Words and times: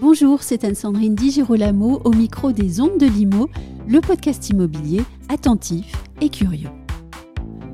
Bonjour, 0.00 0.42
c'est 0.42 0.64
Anne-Sandrine 0.64 1.14
Di 1.14 1.30
Girolamo 1.30 2.00
au 2.04 2.10
micro 2.12 2.52
des 2.52 2.80
Ondes 2.80 2.98
de 2.98 3.06
Limo, 3.06 3.48
le 3.86 4.00
podcast 4.00 4.48
immobilier 4.48 5.02
attentif 5.28 5.92
et 6.20 6.30
curieux. 6.30 6.70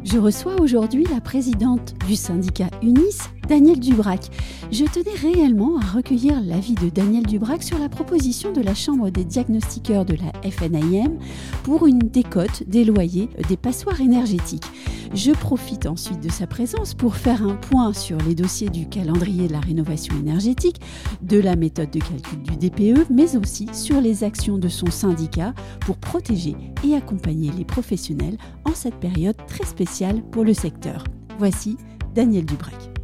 Je 0.03 0.19
reçois 0.19 0.61
aujourd'hui 0.61 1.05
la 1.13 1.21
présidente 1.21 1.95
du 2.07 2.17
syndicat 2.17 2.69
UNIS, 2.83 3.31
Daniel 3.49 3.79
Dubrac. 3.79 4.31
Je 4.73 4.85
tenais 4.85 5.15
réellement 5.15 5.79
à 5.79 5.85
recueillir 5.85 6.41
l'avis 6.41 6.75
de 6.75 6.89
Daniel 6.89 7.25
Dubrac 7.25 7.63
sur 7.63 7.79
la 7.79 7.89
proposition 7.89 8.53
de 8.53 8.61
la 8.61 8.75
Chambre 8.75 9.11
des 9.11 9.25
diagnostiqueurs 9.25 10.05
de 10.05 10.17
la 10.17 10.51
FNIM 10.51 11.19
pour 11.63 11.87
une 11.87 12.01
décote 12.01 12.65
des 12.67 12.85
loyers 12.85 13.29
des 13.49 13.57
passoires 13.57 14.01
énergétiques. 14.01 14.67
Je 15.15 15.31
profite 15.31 15.87
ensuite 15.87 16.21
de 16.21 16.31
sa 16.31 16.49
présence 16.49 16.95
pour 16.95 17.15
faire 17.15 17.47
un 17.47 17.55
point 17.55 17.93
sur 17.93 18.19
les 18.19 18.35
dossiers 18.35 18.69
du 18.69 18.89
calendrier 18.89 19.47
de 19.47 19.53
la 19.53 19.61
rénovation 19.61 20.17
énergétique, 20.19 20.81
de 21.23 21.39
la 21.39 21.55
méthode 21.55 21.91
de 21.91 22.01
calcul 22.01 22.43
du 22.43 22.57
DPE, 22.57 23.07
mais 23.11 23.37
aussi 23.37 23.69
sur 23.73 24.01
les 24.01 24.25
actions 24.25 24.59
de 24.59 24.69
son 24.69 24.91
syndicat 24.91 25.55
pour 25.81 25.99
protéger 25.99 26.57
et 26.85 26.97
accompagner 26.97 27.53
les 27.57 27.65
professionnels 27.65 28.39
en 28.65 28.75
cette 28.75 28.97
période 28.97 29.37
très 29.47 29.65
spéciale 29.65 30.23
pour 30.33 30.43
le 30.43 30.55
secteur. 30.55 31.05
Voici 31.39 31.77
Daniel 32.15 32.45
Dubrac. 32.45 32.96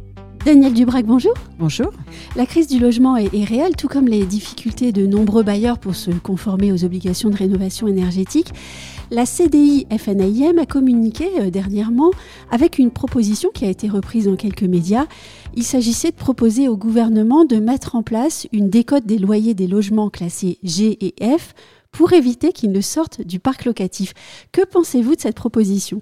Daniel 0.45 0.73
Dubrac, 0.73 1.05
bonjour. 1.05 1.33
Bonjour. 1.57 1.93
La 2.35 2.45
crise 2.45 2.67
du 2.67 2.77
logement 2.77 3.15
est, 3.15 3.33
est, 3.33 3.45
réelle, 3.45 3.77
tout 3.77 3.87
comme 3.87 4.07
les 4.07 4.25
difficultés 4.25 4.91
de 4.91 5.05
nombreux 5.05 5.41
bailleurs 5.41 5.79
pour 5.79 5.95
se 5.95 6.11
conformer 6.11 6.73
aux 6.73 6.83
obligations 6.83 7.29
de 7.29 7.37
rénovation 7.37 7.87
énergétique. 7.87 8.49
La 9.09 9.25
CDI 9.25 9.87
FNIM 9.97 10.57
a 10.57 10.65
communiqué 10.65 11.29
euh, 11.39 11.49
dernièrement 11.49 12.11
avec 12.51 12.77
une 12.77 12.91
proposition 12.91 13.51
qui 13.53 13.63
a 13.63 13.69
été 13.69 13.87
reprise 13.87 14.25
dans 14.25 14.35
quelques 14.35 14.63
médias. 14.63 15.05
Il 15.55 15.63
s'agissait 15.63 16.11
de 16.11 16.15
proposer 16.15 16.67
au 16.67 16.75
gouvernement 16.75 17.45
de 17.45 17.55
mettre 17.55 17.95
en 17.95 18.03
place 18.03 18.45
une 18.51 18.69
décote 18.69 19.05
des 19.05 19.19
loyers 19.19 19.53
des 19.53 19.67
logements 19.67 20.09
classés 20.09 20.57
G 20.61 20.97
et 20.99 21.37
F 21.37 21.53
pour 21.93 22.11
éviter 22.11 22.51
qu'ils 22.51 22.73
ne 22.73 22.81
sortent 22.81 23.21
du 23.21 23.39
parc 23.39 23.63
locatif. 23.63 24.13
Que 24.51 24.65
pensez-vous 24.65 25.15
de 25.15 25.21
cette 25.21 25.35
proposition? 25.35 26.01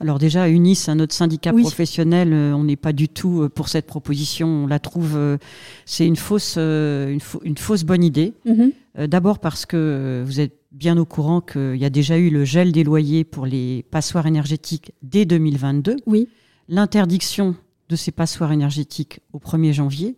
Alors 0.00 0.18
déjà, 0.18 0.48
UNIS, 0.48 0.86
notre 0.94 1.14
syndicat 1.14 1.52
oui. 1.54 1.62
professionnel, 1.62 2.32
euh, 2.32 2.54
on 2.54 2.64
n'est 2.64 2.76
pas 2.76 2.92
du 2.92 3.08
tout 3.08 3.42
euh, 3.42 3.48
pour 3.48 3.68
cette 3.68 3.86
proposition. 3.86 4.48
On 4.48 4.66
la 4.66 4.78
trouve, 4.78 5.16
euh, 5.16 5.38
c'est 5.84 6.06
une 6.06 6.16
fausse, 6.16 6.56
une, 6.56 7.20
fa 7.20 7.38
une, 7.42 7.56
fausse 7.56 7.84
bonne 7.84 8.04
idée. 8.04 8.34
-hmm. 8.46 8.72
D'abord 9.08 9.40
parce 9.40 9.66
que 9.66 10.22
vous 10.24 10.38
êtes 10.38 10.56
bien 10.70 10.96
au 10.98 11.04
courant 11.04 11.40
qu'il 11.40 11.76
y 11.76 11.84
a 11.84 11.90
déjà 11.90 12.16
eu 12.16 12.30
le 12.30 12.44
gel 12.44 12.70
des 12.70 12.84
loyers 12.84 13.24
pour 13.24 13.44
les 13.44 13.84
passoires 13.90 14.26
énergétiques 14.26 14.92
dès 15.02 15.24
2022. 15.24 15.96
Oui. 16.06 16.28
L'interdiction 16.68 17.56
de 17.88 17.96
ces 17.96 18.12
passoires 18.12 18.52
énergétiques 18.52 19.18
au 19.32 19.38
1er 19.38 19.72
janvier. 19.72 20.14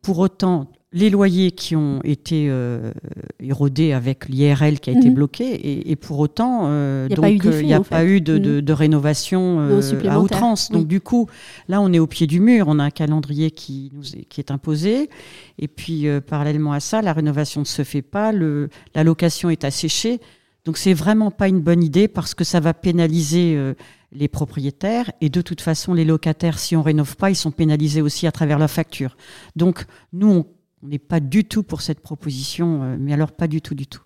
Pour 0.00 0.18
autant, 0.20 0.70
les 0.92 1.08
loyers 1.08 1.52
qui 1.52 1.76
ont 1.76 2.00
été 2.02 2.48
euh, 2.48 2.92
érodés 3.38 3.92
avec 3.92 4.28
l'IRL 4.28 4.80
qui 4.80 4.90
a 4.90 4.94
mmh. 4.94 4.98
été 4.98 5.10
bloqué 5.10 5.44
et, 5.44 5.92
et 5.92 5.96
pour 5.96 6.18
autant 6.18 6.62
euh, 6.64 7.06
il 7.08 7.64
n'y 7.64 7.72
a, 7.72 7.80
pas, 7.80 8.04
eu 8.04 8.20
de, 8.20 8.38
de, 8.38 8.60
de 8.60 8.72
rénovation 8.72 9.60
euh, 9.60 9.80
à 10.08 10.18
outrance. 10.18 10.68
Oui. 10.70 10.78
Donc 10.78 10.88
du 10.88 11.00
coup, 11.00 11.28
là 11.68 11.80
on 11.80 11.92
est 11.92 12.00
au 12.00 12.08
pied 12.08 12.26
du 12.26 12.40
mur, 12.40 12.66
on 12.68 12.80
a 12.80 12.84
un 12.84 12.90
calendrier 12.90 13.52
qui 13.52 13.92
nous 13.94 14.16
est, 14.16 14.24
qui 14.24 14.40
est 14.40 14.50
imposé 14.50 15.10
et 15.58 15.68
puis 15.68 16.08
euh, 16.08 16.20
parallèlement 16.20 16.72
à 16.72 16.80
ça, 16.80 17.02
la 17.02 17.12
rénovation 17.12 17.60
ne 17.60 17.66
se 17.66 17.84
fait 17.84 18.02
pas, 18.02 18.32
le, 18.32 18.68
la 18.94 19.04
location 19.04 19.48
est 19.48 19.64
asséchée. 19.64 20.20
Donc 20.64 20.76
c'est 20.76 20.92
vraiment 20.92 21.30
pas 21.30 21.48
une 21.48 21.60
bonne 21.60 21.82
idée 21.82 22.08
parce 22.08 22.34
que 22.34 22.44
ça 22.44 22.58
va 22.58 22.74
pénaliser 22.74 23.54
euh, 23.56 23.74
les 24.12 24.28
propriétaires 24.28 25.10
et 25.20 25.28
de 25.28 25.40
toute 25.40 25.60
façon 25.60 25.94
les 25.94 26.04
locataires 26.04 26.58
si 26.58 26.74
on 26.74 26.82
rénove 26.82 27.16
pas, 27.16 27.30
ils 27.30 27.36
sont 27.36 27.52
pénalisés 27.52 28.02
aussi 28.02 28.26
à 28.26 28.32
travers 28.32 28.58
la 28.58 28.68
facture. 28.68 29.16
Donc 29.54 29.86
nous 30.12 30.28
on 30.28 30.46
on 30.82 30.88
n'est 30.88 30.98
pas 30.98 31.20
du 31.20 31.44
tout 31.44 31.62
pour 31.62 31.82
cette 31.82 32.00
proposition, 32.00 32.82
euh, 32.82 32.96
mais 32.98 33.12
alors 33.12 33.32
pas 33.32 33.46
du 33.46 33.60
tout, 33.60 33.74
du 33.74 33.86
tout. 33.86 34.02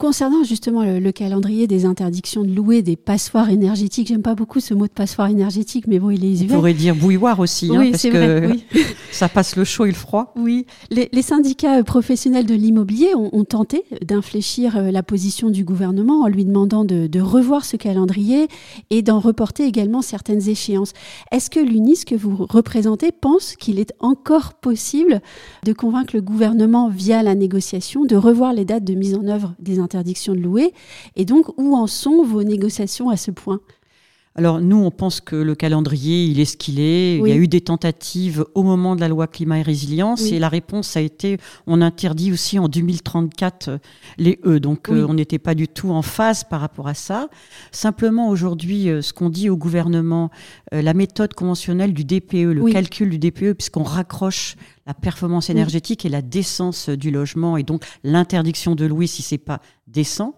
Concernant 0.00 0.44
justement 0.44 0.82
le, 0.82 0.98
le, 0.98 1.12
calendrier 1.12 1.66
des 1.66 1.84
interdictions 1.84 2.42
de 2.42 2.50
louer 2.50 2.80
des 2.80 2.96
passoires 2.96 3.50
énergétiques, 3.50 4.08
j'aime 4.08 4.22
pas 4.22 4.34
beaucoup 4.34 4.58
ce 4.58 4.72
mot 4.72 4.86
de 4.86 4.92
passoire 4.92 5.28
énergétique, 5.28 5.86
mais 5.86 5.98
bon, 5.98 6.08
il 6.08 6.24
est. 6.24 6.50
On 6.50 6.54
pourrait 6.54 6.72
dire 6.72 6.94
bouilloire 6.96 7.38
aussi, 7.38 7.68
oui, 7.68 7.76
hein, 7.76 7.90
parce 7.90 8.02
que 8.04 8.08
vrai, 8.08 8.46
oui. 8.72 8.82
ça 9.12 9.28
passe 9.28 9.56
le 9.56 9.64
chaud 9.64 9.84
et 9.84 9.90
le 9.90 9.94
froid. 9.94 10.32
Oui, 10.36 10.64
les, 10.90 11.10
les 11.12 11.20
syndicats 11.20 11.84
professionnels 11.84 12.46
de 12.46 12.54
l'immobilier 12.54 13.14
ont, 13.14 13.28
ont, 13.34 13.44
tenté 13.44 13.84
d'infléchir 14.00 14.78
euh, 14.78 14.90
la 14.90 15.02
position 15.02 15.50
du 15.50 15.64
gouvernement 15.64 16.22
en 16.22 16.28
lui 16.28 16.46
demandant 16.46 16.86
de, 16.86 17.06
de 17.06 17.20
revoir 17.20 17.66
ce 17.66 17.76
calendrier 17.76 18.48
et 18.88 19.02
d'en 19.02 19.20
reporter 19.20 19.64
également 19.64 20.00
certaines 20.00 20.48
échéances. 20.48 20.94
Est-ce 21.30 21.50
que 21.50 21.60
l'UNIS 21.60 22.06
que 22.06 22.14
vous 22.14 22.46
représentez 22.48 23.12
pense 23.12 23.54
qu'il 23.54 23.78
est 23.78 23.92
encore 24.00 24.54
possible 24.54 25.20
de 25.66 25.74
convaincre 25.74 26.16
le 26.16 26.22
gouvernement 26.22 26.88
via 26.88 27.22
la 27.22 27.34
négociation 27.34 28.06
de 28.06 28.16
revoir 28.16 28.54
les 28.54 28.64
dates 28.64 28.84
de 28.84 28.94
mise 28.94 29.14
en 29.14 29.26
œuvre 29.26 29.52
des 29.58 29.72
interdictions 29.72 29.89
interdiction 29.90 30.34
de 30.34 30.40
louer. 30.40 30.72
Et 31.16 31.24
donc, 31.24 31.46
où 31.58 31.76
en 31.76 31.86
sont 31.86 32.22
vos 32.22 32.42
négociations 32.42 33.10
à 33.10 33.16
ce 33.16 33.30
point? 33.30 33.60
Alors 34.36 34.60
nous, 34.60 34.76
on 34.76 34.92
pense 34.92 35.20
que 35.20 35.34
le 35.34 35.56
calendrier, 35.56 36.24
il 36.24 36.38
est 36.38 36.44
ce 36.44 36.56
qu'il 36.56 36.78
est. 36.78 37.18
Oui. 37.20 37.30
Il 37.30 37.34
y 37.34 37.36
a 37.36 37.40
eu 37.40 37.48
des 37.48 37.60
tentatives 37.60 38.44
au 38.54 38.62
moment 38.62 38.94
de 38.94 39.00
la 39.00 39.08
loi 39.08 39.26
climat 39.26 39.58
et 39.58 39.62
résilience 39.62 40.22
oui. 40.22 40.34
et 40.34 40.38
la 40.38 40.48
réponse 40.48 40.96
a 40.96 41.00
été, 41.00 41.38
on 41.66 41.82
interdit 41.82 42.32
aussi 42.32 42.58
en 42.58 42.68
2034 42.68 43.80
les 44.18 44.38
E. 44.46 44.60
Donc 44.60 44.86
oui. 44.88 44.98
euh, 44.98 45.06
on 45.08 45.14
n'était 45.14 45.40
pas 45.40 45.56
du 45.56 45.66
tout 45.66 45.90
en 45.90 46.02
phase 46.02 46.44
par 46.44 46.60
rapport 46.60 46.86
à 46.86 46.94
ça. 46.94 47.28
Simplement 47.72 48.28
aujourd'hui, 48.28 48.88
euh, 48.88 49.02
ce 49.02 49.12
qu'on 49.12 49.30
dit 49.30 49.50
au 49.50 49.56
gouvernement, 49.56 50.30
euh, 50.72 50.80
la 50.80 50.94
méthode 50.94 51.34
conventionnelle 51.34 51.92
du 51.92 52.04
DPE, 52.04 52.52
le 52.52 52.70
calcul 52.70 53.10
du 53.10 53.18
DPE, 53.18 53.54
puisqu'on 53.54 53.82
raccroche 53.82 54.54
la 54.86 54.94
performance 54.94 55.50
énergétique 55.50 56.06
et 56.06 56.08
la 56.08 56.22
décence 56.22 56.88
du 56.88 57.10
logement 57.10 57.56
et 57.56 57.64
donc 57.64 57.84
l'interdiction 58.04 58.76
de 58.76 58.86
louer 58.86 59.08
si 59.08 59.22
c'est 59.22 59.38
pas 59.38 59.60
décent. 59.88 60.36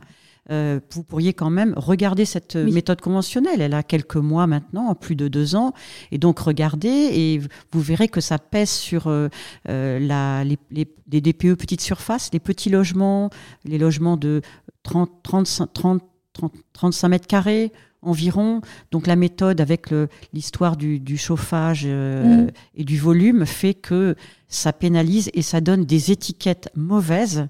Euh, 0.50 0.80
vous 0.90 1.04
pourriez 1.04 1.34
quand 1.34 1.50
même 1.50 1.72
regarder 1.76 2.24
cette 2.24 2.58
oui. 2.60 2.72
méthode 2.72 3.00
conventionnelle. 3.00 3.60
Elle 3.60 3.74
a 3.74 3.82
quelques 3.82 4.16
mois 4.16 4.46
maintenant, 4.46 4.94
plus 4.94 5.14
de 5.14 5.28
deux 5.28 5.54
ans, 5.54 5.72
et 6.10 6.18
donc 6.18 6.40
regardez 6.40 6.88
et 6.88 7.40
vous 7.70 7.80
verrez 7.80 8.08
que 8.08 8.20
ça 8.20 8.38
pèse 8.38 8.70
sur 8.70 9.06
euh, 9.06 9.28
la, 9.64 10.42
les, 10.42 10.58
les, 10.70 10.88
les, 11.10 11.20
DPE 11.20 11.54
petites 11.54 11.80
surfaces, 11.80 12.30
les 12.32 12.40
petits 12.40 12.70
logements, 12.70 13.30
les 13.64 13.78
logements 13.78 14.16
de 14.16 14.42
30, 14.82 15.10
30, 15.22 15.46
30, 15.72 16.02
30 16.32 16.52
35 16.72 17.08
mètres 17.08 17.26
carrés 17.26 17.72
environ. 18.00 18.60
Donc 18.90 19.06
la 19.06 19.16
méthode 19.16 19.60
avec 19.60 19.90
l'histoire 20.32 20.76
du, 20.76 20.98
du, 20.98 21.16
chauffage 21.16 21.84
euh, 21.86 22.46
mmh. 22.46 22.50
et 22.76 22.84
du 22.84 22.98
volume 22.98 23.46
fait 23.46 23.74
que 23.74 24.16
ça 24.48 24.72
pénalise 24.72 25.30
et 25.34 25.42
ça 25.42 25.60
donne 25.60 25.84
des 25.84 26.10
étiquettes 26.10 26.68
mauvaises 26.74 27.46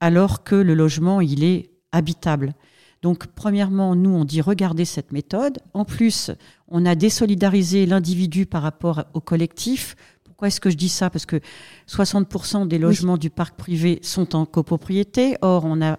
alors 0.00 0.44
que 0.44 0.54
le 0.54 0.74
logement 0.74 1.20
il 1.20 1.42
est 1.44 1.70
habitable. 1.94 2.54
Donc, 3.02 3.26
premièrement, 3.26 3.94
nous, 3.94 4.10
on 4.10 4.24
dit 4.24 4.40
regardez 4.40 4.86
cette 4.86 5.12
méthode. 5.12 5.58
En 5.74 5.84
plus, 5.84 6.30
on 6.68 6.86
a 6.86 6.94
désolidarisé 6.94 7.84
l'individu 7.84 8.46
par 8.46 8.62
rapport 8.62 9.04
au 9.12 9.20
collectif. 9.20 9.94
Pourquoi 10.24 10.48
est-ce 10.48 10.60
que 10.60 10.70
je 10.70 10.76
dis 10.76 10.88
ça? 10.88 11.10
Parce 11.10 11.26
que 11.26 11.40
60% 11.86 12.66
des 12.66 12.78
logements 12.78 13.12
oui. 13.14 13.18
du 13.18 13.30
parc 13.30 13.56
privé 13.56 13.98
sont 14.02 14.34
en 14.34 14.46
copropriété. 14.46 15.36
Or, 15.42 15.64
on 15.66 15.82
a 15.82 15.98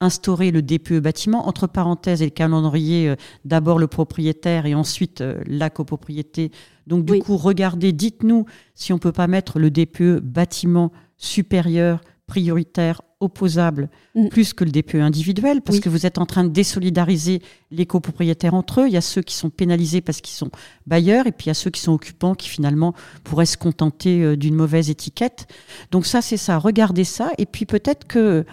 instauré 0.00 0.50
le 0.50 0.62
DPE 0.62 1.00
bâtiment, 1.00 1.46
entre 1.46 1.66
parenthèses, 1.66 2.22
et 2.22 2.26
le 2.26 2.30
calendrier, 2.30 3.10
euh, 3.10 3.16
d'abord 3.44 3.78
le 3.78 3.86
propriétaire 3.86 4.66
et 4.66 4.74
ensuite 4.74 5.20
euh, 5.20 5.42
la 5.46 5.70
copropriété. 5.70 6.52
Donc, 6.86 7.04
du 7.04 7.14
oui. 7.14 7.18
coup, 7.18 7.36
regardez, 7.36 7.92
dites-nous 7.92 8.46
si 8.74 8.92
on 8.92 8.98
peut 8.98 9.12
pas 9.12 9.26
mettre 9.26 9.58
le 9.58 9.70
DPE 9.70 10.20
bâtiment 10.20 10.90
supérieur, 11.16 12.00
prioritaire, 12.26 13.02
opposable 13.20 13.88
mmh. 14.14 14.28
plus 14.28 14.52
que 14.52 14.64
le 14.64 14.70
DPE 14.70 14.96
individuel, 14.96 15.62
parce 15.62 15.78
oui. 15.78 15.82
que 15.82 15.88
vous 15.88 16.04
êtes 16.04 16.18
en 16.18 16.26
train 16.26 16.44
de 16.44 16.50
désolidariser 16.50 17.40
les 17.70 17.86
copropriétaires 17.86 18.54
entre 18.54 18.82
eux. 18.82 18.88
Il 18.88 18.92
y 18.92 18.98
a 18.98 19.02
ceux 19.02 19.22
qui 19.22 19.34
sont 19.34 19.48
pénalisés 19.48 20.02
parce 20.02 20.20
qu'ils 20.20 20.34
sont 20.34 20.50
bailleurs, 20.86 21.26
et 21.26 21.32
puis 21.32 21.46
il 21.46 21.48
y 21.48 21.50
a 21.50 21.54
ceux 21.54 21.70
qui 21.70 21.80
sont 21.80 21.92
occupants 21.92 22.34
qui 22.34 22.48
finalement 22.48 22.94
pourraient 23.24 23.46
se 23.46 23.56
contenter 23.56 24.22
euh, 24.22 24.36
d'une 24.36 24.54
mauvaise 24.54 24.90
étiquette. 24.90 25.46
Donc 25.92 26.04
ça, 26.04 26.20
c'est 26.20 26.36
ça. 26.36 26.58
Regardez 26.58 27.04
ça, 27.04 27.30
et 27.38 27.46
puis 27.46 27.64
peut-être 27.64 28.06
que 28.06 28.44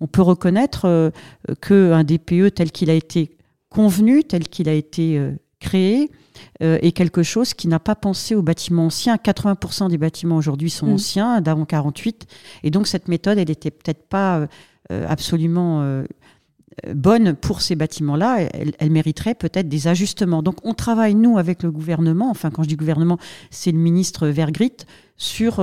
on 0.00 0.06
peut 0.06 0.22
reconnaître 0.22 0.86
euh, 0.86 1.10
qu'un 1.60 2.04
DPE 2.04 2.54
tel 2.54 2.70
qu'il 2.70 2.90
a 2.90 2.94
été 2.94 3.36
convenu, 3.68 4.24
tel 4.24 4.48
qu'il 4.48 4.68
a 4.68 4.74
été 4.74 5.18
euh, 5.18 5.32
créé, 5.60 6.10
euh, 6.62 6.78
est 6.82 6.92
quelque 6.92 7.22
chose 7.22 7.54
qui 7.54 7.68
n'a 7.68 7.78
pas 7.78 7.94
pensé 7.94 8.34
aux 8.34 8.42
bâtiments 8.42 8.86
anciens. 8.86 9.16
80% 9.16 9.90
des 9.90 9.98
bâtiments 9.98 10.36
aujourd'hui 10.36 10.70
sont 10.70 10.86
mmh. 10.86 10.92
anciens, 10.92 11.40
d'avant 11.40 11.64
48. 11.64 12.26
Et 12.62 12.70
donc 12.70 12.86
cette 12.86 13.08
méthode, 13.08 13.38
elle 13.38 13.48
n'était 13.48 13.70
peut-être 13.70 14.08
pas 14.08 14.46
euh, 14.90 15.06
absolument 15.08 15.82
euh, 15.82 16.04
bonne 16.94 17.34
pour 17.34 17.60
ces 17.60 17.76
bâtiments-là. 17.76 18.48
Elle, 18.52 18.72
elle, 18.78 18.90
mériterait 18.90 19.34
peut-être 19.34 19.68
des 19.68 19.88
ajustements. 19.88 20.42
Donc 20.42 20.56
on 20.64 20.74
travaille, 20.74 21.14
nous, 21.14 21.38
avec 21.38 21.62
le 21.62 21.70
gouvernement, 21.70 22.30
enfin 22.30 22.50
quand 22.50 22.62
je 22.62 22.68
dis 22.68 22.76
gouvernement, 22.76 23.18
c'est 23.50 23.72
le 23.72 23.78
ministre 23.78 24.28
Vergrit, 24.28 24.76
sur 25.16 25.60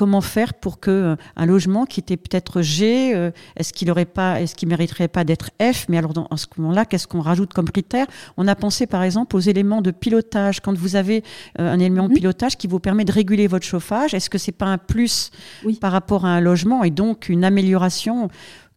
comment 0.00 0.22
faire 0.22 0.54
pour 0.54 0.80
que 0.80 1.14
un 1.36 1.44
logement 1.44 1.84
qui 1.84 2.00
était 2.00 2.16
peut-être 2.16 2.62
G, 2.62 3.10
est-ce 3.56 3.74
qu'il 3.74 3.90
aurait 3.90 4.06
pas, 4.06 4.40
est-ce 4.40 4.54
qu'il 4.54 4.66
mériterait 4.66 5.08
pas 5.08 5.24
d'être 5.24 5.50
F? 5.60 5.84
Mais 5.90 5.98
alors 5.98 6.14
dans 6.14 6.26
ce 6.34 6.46
moment-là, 6.56 6.86
qu'est-ce 6.86 7.06
qu'on 7.06 7.20
rajoute 7.20 7.52
comme 7.52 7.68
critère? 7.68 8.06
On 8.38 8.48
a 8.48 8.54
pensé 8.54 8.86
par 8.86 9.02
exemple 9.02 9.36
aux 9.36 9.40
éléments 9.40 9.82
de 9.82 9.90
pilotage. 9.90 10.60
Quand 10.60 10.74
vous 10.74 10.96
avez 10.96 11.22
un 11.58 11.78
élément 11.78 12.04
de 12.04 12.12
mhm. 12.12 12.14
pilotage 12.14 12.56
qui 12.56 12.66
vous 12.66 12.80
permet 12.80 13.04
de 13.04 13.12
réguler 13.12 13.46
votre 13.46 13.66
chauffage, 13.66 14.14
est-ce 14.14 14.30
que 14.30 14.38
c'est 14.38 14.52
pas 14.52 14.64
un 14.64 14.78
plus 14.78 15.32
par 15.82 15.92
rapport 15.92 16.24
à 16.24 16.30
un 16.30 16.40
logement 16.40 16.82
et 16.82 16.90
donc 16.90 17.28
une 17.28 17.44
amélioration 17.44 18.30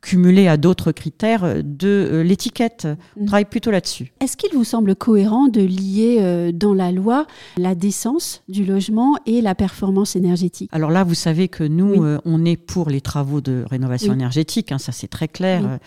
cumulé 0.03 0.47
à 0.47 0.57
d'autres 0.57 0.91
critères 0.91 1.63
de 1.63 1.87
euh, 1.87 2.23
l'étiquette. 2.23 2.87
On 3.17 3.23
mm. 3.23 3.25
travaille 3.25 3.45
plutôt 3.45 3.71
là-dessus. 3.71 4.11
Est-ce 4.19 4.37
qu'il 4.37 4.53
vous 4.53 4.65
semble 4.65 4.95
cohérent 4.95 5.47
de 5.47 5.61
lier 5.61 6.17
euh, 6.19 6.51
dans 6.51 6.73
la 6.73 6.91
loi 6.91 7.25
la 7.57 7.73
décence 7.73 8.43
du 8.49 8.65
logement 8.65 9.15
et 9.25 9.41
la 9.41 9.55
performance 9.55 10.15
énergétique? 10.15 10.69
Alors 10.73 10.91
là, 10.91 11.03
vous 11.03 11.15
savez 11.15 11.47
que 11.47 11.63
nous, 11.63 12.03
euh, 12.03 12.19
on 12.25 12.43
est 12.43 12.57
pour 12.57 12.89
les 12.89 13.01
travaux 13.01 13.39
de 13.41 13.63
rénovation 13.67 14.13
énergétique, 14.13 14.71
hein, 14.71 14.77
ça 14.77 14.91
c'est 14.91 15.07
très 15.07 15.27
clair. 15.27 15.79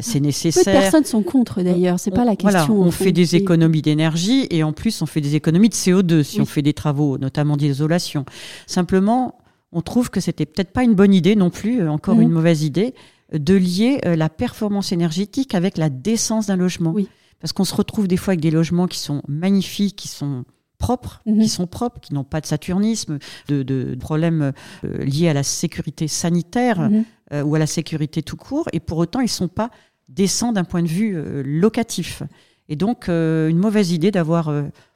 C'est 0.00 0.18
nécessaire. 0.18 0.64
Peu 0.64 0.70
de 0.72 0.76
personnes 0.76 1.04
sont 1.04 1.22
contre 1.22 1.62
d'ailleurs, 1.62 2.00
c'est 2.00 2.10
pas 2.10 2.24
la 2.24 2.34
question. 2.34 2.74
Voilà, 2.74 2.88
on 2.88 2.90
fait 2.90 3.12
des 3.12 3.36
économies 3.36 3.80
d'énergie 3.80 4.48
et 4.50 4.64
en 4.64 4.72
plus 4.72 5.02
on 5.02 5.06
fait 5.06 5.20
des 5.20 5.36
économies 5.36 5.68
de 5.68 5.74
CO2 5.74 6.24
si 6.24 6.40
on 6.40 6.46
fait 6.46 6.62
des 6.62 6.72
travaux, 6.72 7.16
notamment 7.16 7.56
d'isolation. 7.56 8.24
Simplement, 8.66 9.38
on 9.70 9.82
trouve 9.82 10.10
que 10.10 10.20
c'était 10.20 10.46
peut-être 10.46 10.72
pas 10.72 10.84
une 10.84 10.94
bonne 10.94 11.12
idée 11.12 11.36
non 11.36 11.50
plus, 11.50 11.86
encore 11.88 12.16
mm. 12.16 12.22
une 12.22 12.30
mauvaise 12.30 12.62
idée, 12.62 12.94
de 13.32 13.54
lier 13.54 14.00
euh, 14.04 14.16
la 14.16 14.28
performance 14.28 14.92
énergétique 14.92 15.54
avec 15.54 15.78
la 15.78 15.90
décence 15.90 16.46
d'un 16.46 16.56
logement. 16.56 16.92
Oui. 16.92 17.08
Parce 17.40 17.52
qu'on 17.52 17.64
se 17.64 17.74
retrouve 17.74 18.08
des 18.08 18.16
fois 18.16 18.32
avec 18.32 18.40
des 18.40 18.50
logements 18.50 18.86
qui 18.86 18.98
sont 18.98 19.22
magnifiques, 19.28 19.96
qui 19.96 20.08
sont 20.08 20.44
propres, 20.78 21.22
mhm. 21.26 21.42
qui 21.42 21.48
sont 21.48 21.66
propres, 21.66 22.00
qui 22.00 22.14
n'ont 22.14 22.24
pas 22.24 22.40
de 22.40 22.46
saturnisme, 22.46 23.18
de, 23.48 23.96
problèmes 23.98 24.52
euh, 24.84 25.04
liés 25.04 25.28
à 25.28 25.34
la 25.34 25.42
sécurité 25.42 26.08
sanitaire 26.08 26.80
mhm. 26.80 27.04
euh, 27.32 27.42
ou 27.42 27.54
à 27.54 27.58
la 27.58 27.66
sécurité 27.66 28.22
tout 28.22 28.36
court, 28.36 28.68
et 28.72 28.80
pour 28.80 28.98
autant 28.98 29.20
ils 29.20 29.24
ne 29.24 29.28
sont 29.28 29.48
pas 29.48 29.70
décents 30.08 30.52
d'un 30.52 30.64
point 30.64 30.82
de 30.82 30.88
vue 30.88 31.16
locatif. 31.42 32.22
Et 32.68 32.76
donc 32.76 33.08
une 33.08 33.56
mauvaise 33.56 33.92
idée 33.92 34.10
d'avoir 34.10 34.52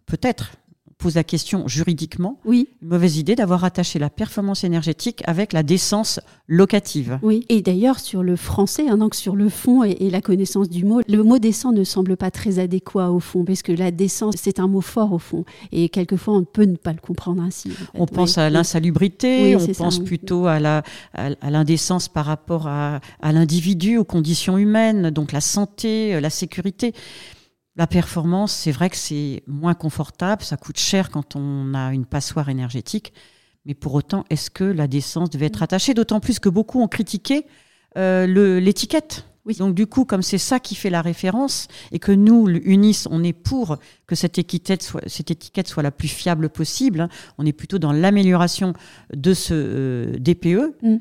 peut-être 0.07 0.53
pose 0.99 1.15
la 1.15 1.25
question 1.25 1.69
juridiquement, 1.69 2.41
oui. 2.45 2.69
une 2.83 2.89
mauvaise 2.89 3.19
idée 3.19 3.37
d'avoir 3.37 3.63
attaché 3.65 4.01
la 4.01 4.11
performance 4.11 4.65
énergétique 4.65 5.23
avec 5.27 5.53
la 5.53 5.63
décence 5.63 6.19
locative. 6.49 7.21
Oui, 7.23 7.47
et 7.49 7.63
d'ailleurs 7.63 8.01
sur 8.01 8.25
le 8.25 8.35
français, 8.35 8.89
hein, 8.89 8.99
donc 8.99 9.15
sur 9.15 9.37
le 9.37 9.49
fond 9.49 9.85
et, 9.85 10.11
la 10.11 10.21
connaissance 10.21 10.69
du 10.69 10.85
mot, 10.85 11.01
le 11.07 11.23
mot 11.23 11.39
décent 11.39 11.73
ne 11.73 11.85
semble 11.85 12.17
pas 12.17 12.31
très 12.31 12.59
adéquat 12.59 13.11
au 13.11 13.21
fond, 13.21 13.45
parce 13.45 13.63
que 13.63 13.73
la 13.73 13.91
décence, 13.91 14.35
c'est 14.39 14.59
un 14.59 14.67
mot 14.67 14.81
fort 14.81 15.13
au 15.13 15.19
fond, 15.19 15.45
et 15.71 15.89
quelquefois 15.89 16.35
on 16.35 16.41
ne 16.41 16.45
peut 16.45 16.65
ne 16.65 16.77
pas 16.77 16.93
le 16.93 16.99
comprendre 16.99 17.43
ainsi. 17.43 17.71
On 17.95 18.07
pense 18.07 18.37
à 18.39 18.51
l'insalubrité, 18.51 19.55
on 19.55 19.67
pense 19.67 20.01
plutôt 20.01 20.47
à 20.47 20.59
la 20.59 20.83
à, 21.15 21.51
l'indécence 21.51 22.09
par 22.09 22.25
rapport 22.25 22.67
à, 22.67 23.01
à 23.21 23.33
l'individu, 23.33 23.99
aux 23.99 24.05
conditions 24.05 24.59
humaines, 24.59 25.11
donc 25.11 25.33
la 25.33 25.41
santé, 25.41 26.21
la 26.21 26.31
sécurité. 26.31 26.93
La 27.79 27.87
performance, 27.87 28.53
c'est 28.53 28.73
vrai 28.73 28.91
que 28.91 28.97
c'est 28.97 29.45
moins 29.47 29.75
confortable, 29.75 30.43
ça 30.43 30.57
coûte 30.57 30.79
cher 30.79 31.11
quand 31.11 31.37
on 31.37 31.75
a 31.75 31.95
une 31.95 32.07
passoire 32.07 32.49
énergétique, 32.49 33.13
mais 33.67 33.75
pour 33.75 33.95
autant, 33.95 34.25
est-ce 34.31 34.51
que 34.51 34.65
la 34.65 34.89
décence 34.89 35.31
devait 35.31 35.47
être 35.47 35.63
attachée? 35.63 35.95
D'autant 35.95 36.19
plus 36.19 36.41
que 36.41 36.49
beaucoup 36.49 36.83
ont 36.83 36.89
critiqué 36.89 37.47
euh, 37.97 38.27
l'étiquette. 38.59 39.27
Oui. 39.47 39.55
Donc 39.55 39.77
du 39.77 39.87
coup, 39.87 40.05
comme 40.05 40.23
c'est 40.23 40.39
ça 40.39 40.59
qui 40.59 40.75
fait 40.75 40.91
la 40.91 41.03
référence 41.03 41.69
et 41.93 42.01
que 42.01 42.11
nous, 42.11 42.49
l'UNIS, 42.49 43.07
on 43.13 43.23
est 43.23 43.33
pour 43.33 43.79
que 44.09 44.17
cette 44.17 44.39
étiquette 44.39 44.83
soit, 44.83 45.03
cette 45.07 45.31
étiquette 45.31 45.69
soit 45.69 45.85
la 45.85 45.93
plus 45.93 46.09
fiable 46.09 46.49
possible, 46.49 47.03
hein, 47.03 47.09
on 47.39 47.47
est 47.47 47.53
plutôt 47.53 47.79
dans 47.79 47.93
l'amélioration 47.93 48.73
de 49.15 49.35
ce 49.35 49.55
euh, 49.55 50.19
DPE. 50.19 50.75
Mm. 50.83 50.97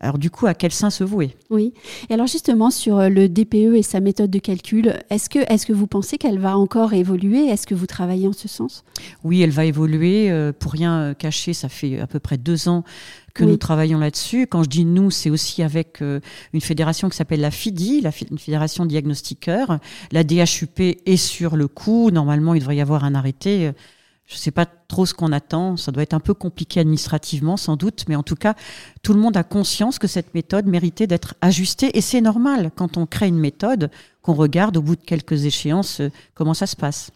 Alors 0.00 0.16
du 0.16 0.30
coup, 0.30 0.46
à 0.46 0.54
quel 0.54 0.72
sein 0.72 0.88
se 0.88 1.04
vouer? 1.04 1.36
Oui. 1.50 1.74
Et 2.08 2.14
alors 2.14 2.26
justement 2.26 2.70
sur 2.70 2.98
euh, 2.98 3.08
le 3.10 3.28
DPE 3.28 3.74
et 3.74 3.82
sa 3.82 4.00
méthode 4.00 4.30
de 4.30 4.38
calcul, 4.38 4.94
est-ce 5.10 5.28
que, 5.28 5.38
est 5.38 5.64
que 5.64 5.74
vous 5.74 5.86
pensez 5.86 6.16
qu'elle 6.16 6.38
va 6.38 6.56
encore 6.56 6.94
évoluer? 6.94 7.46
Est-ce 7.46 7.66
que 7.66 7.74
vous 7.74 7.86
travaillez 7.86 8.26
en 8.26 8.32
ce 8.32 8.48
sens? 8.48 8.82
Oui, 9.24 9.42
elle 9.42 9.50
va 9.50 9.66
évoluer. 9.66 10.30
Euh, 10.30 10.52
pour 10.58 10.72
rien 10.72 11.00
euh, 11.00 11.14
cacher, 11.14 11.52
ça 11.52 11.68
fait 11.68 12.00
à 12.00 12.06
peu 12.06 12.18
près 12.18 12.38
deux 12.38 12.68
ans 12.68 12.82
que 13.34 13.44
nous 13.44 13.58
travaillons 13.58 13.98
là-dessus. 13.98 14.46
Quand 14.46 14.64
je 14.64 14.68
dis 14.68 14.84
nous, 14.84 15.12
c'est 15.12 15.30
aussi 15.30 15.62
avec 15.62 16.00
une 16.00 16.60
fédération 16.60 17.08
qui 17.08 17.16
s'appelle 17.16 17.40
la 17.40 17.52
FIDI, 17.52 18.00
la 18.00 18.10
une 18.28 18.38
fédération 18.38 18.86
diagnostiqueur. 18.86 19.78
La 20.10 20.24
DHUP 20.24 20.80
est 20.80 21.16
sur 21.16 21.54
le 21.54 21.68
coup. 21.68 22.10
Normalement, 22.10 22.54
il 22.54 22.58
devrait 22.58 22.74
y 22.74 22.80
avoir 22.80 23.04
un 23.04 23.14
arrêté 23.14 23.70
je 24.30 24.36
ne 24.36 24.38
sais 24.38 24.52
pas 24.52 24.64
trop 24.64 25.06
ce 25.06 25.12
qu'on 25.12 25.32
attend. 25.32 25.76
Ça 25.76 25.90
doit 25.90 26.04
être 26.04 26.14
un 26.14 26.20
peu 26.20 26.34
compliqué 26.34 26.78
administrativement, 26.78 27.56
sans 27.56 27.76
doute, 27.76 28.04
mais 28.08 28.14
en 28.14 28.22
tout 28.22 28.36
cas, 28.36 28.54
tout 29.02 29.12
le 29.12 29.18
monde 29.18 29.36
a 29.36 29.42
conscience 29.42 29.98
que 29.98 30.06
cette 30.06 30.34
méthode 30.34 30.66
méritait 30.66 31.08
d'être 31.08 31.34
ajustée. 31.40 31.98
Et 31.98 32.00
c'est 32.00 32.20
normal 32.20 32.70
quand 32.76 32.96
on 32.96 33.06
crée 33.06 33.26
une 33.26 33.40
méthode 33.40 33.90
qu'on 34.22 34.34
regarde 34.34 34.76
au 34.76 34.82
bout 34.82 34.94
de 34.94 35.02
quelques 35.02 35.46
échéances 35.46 36.00
euh, 36.00 36.10
comment 36.34 36.54
ça 36.54 36.66
se 36.66 36.76
passe. 36.76 37.10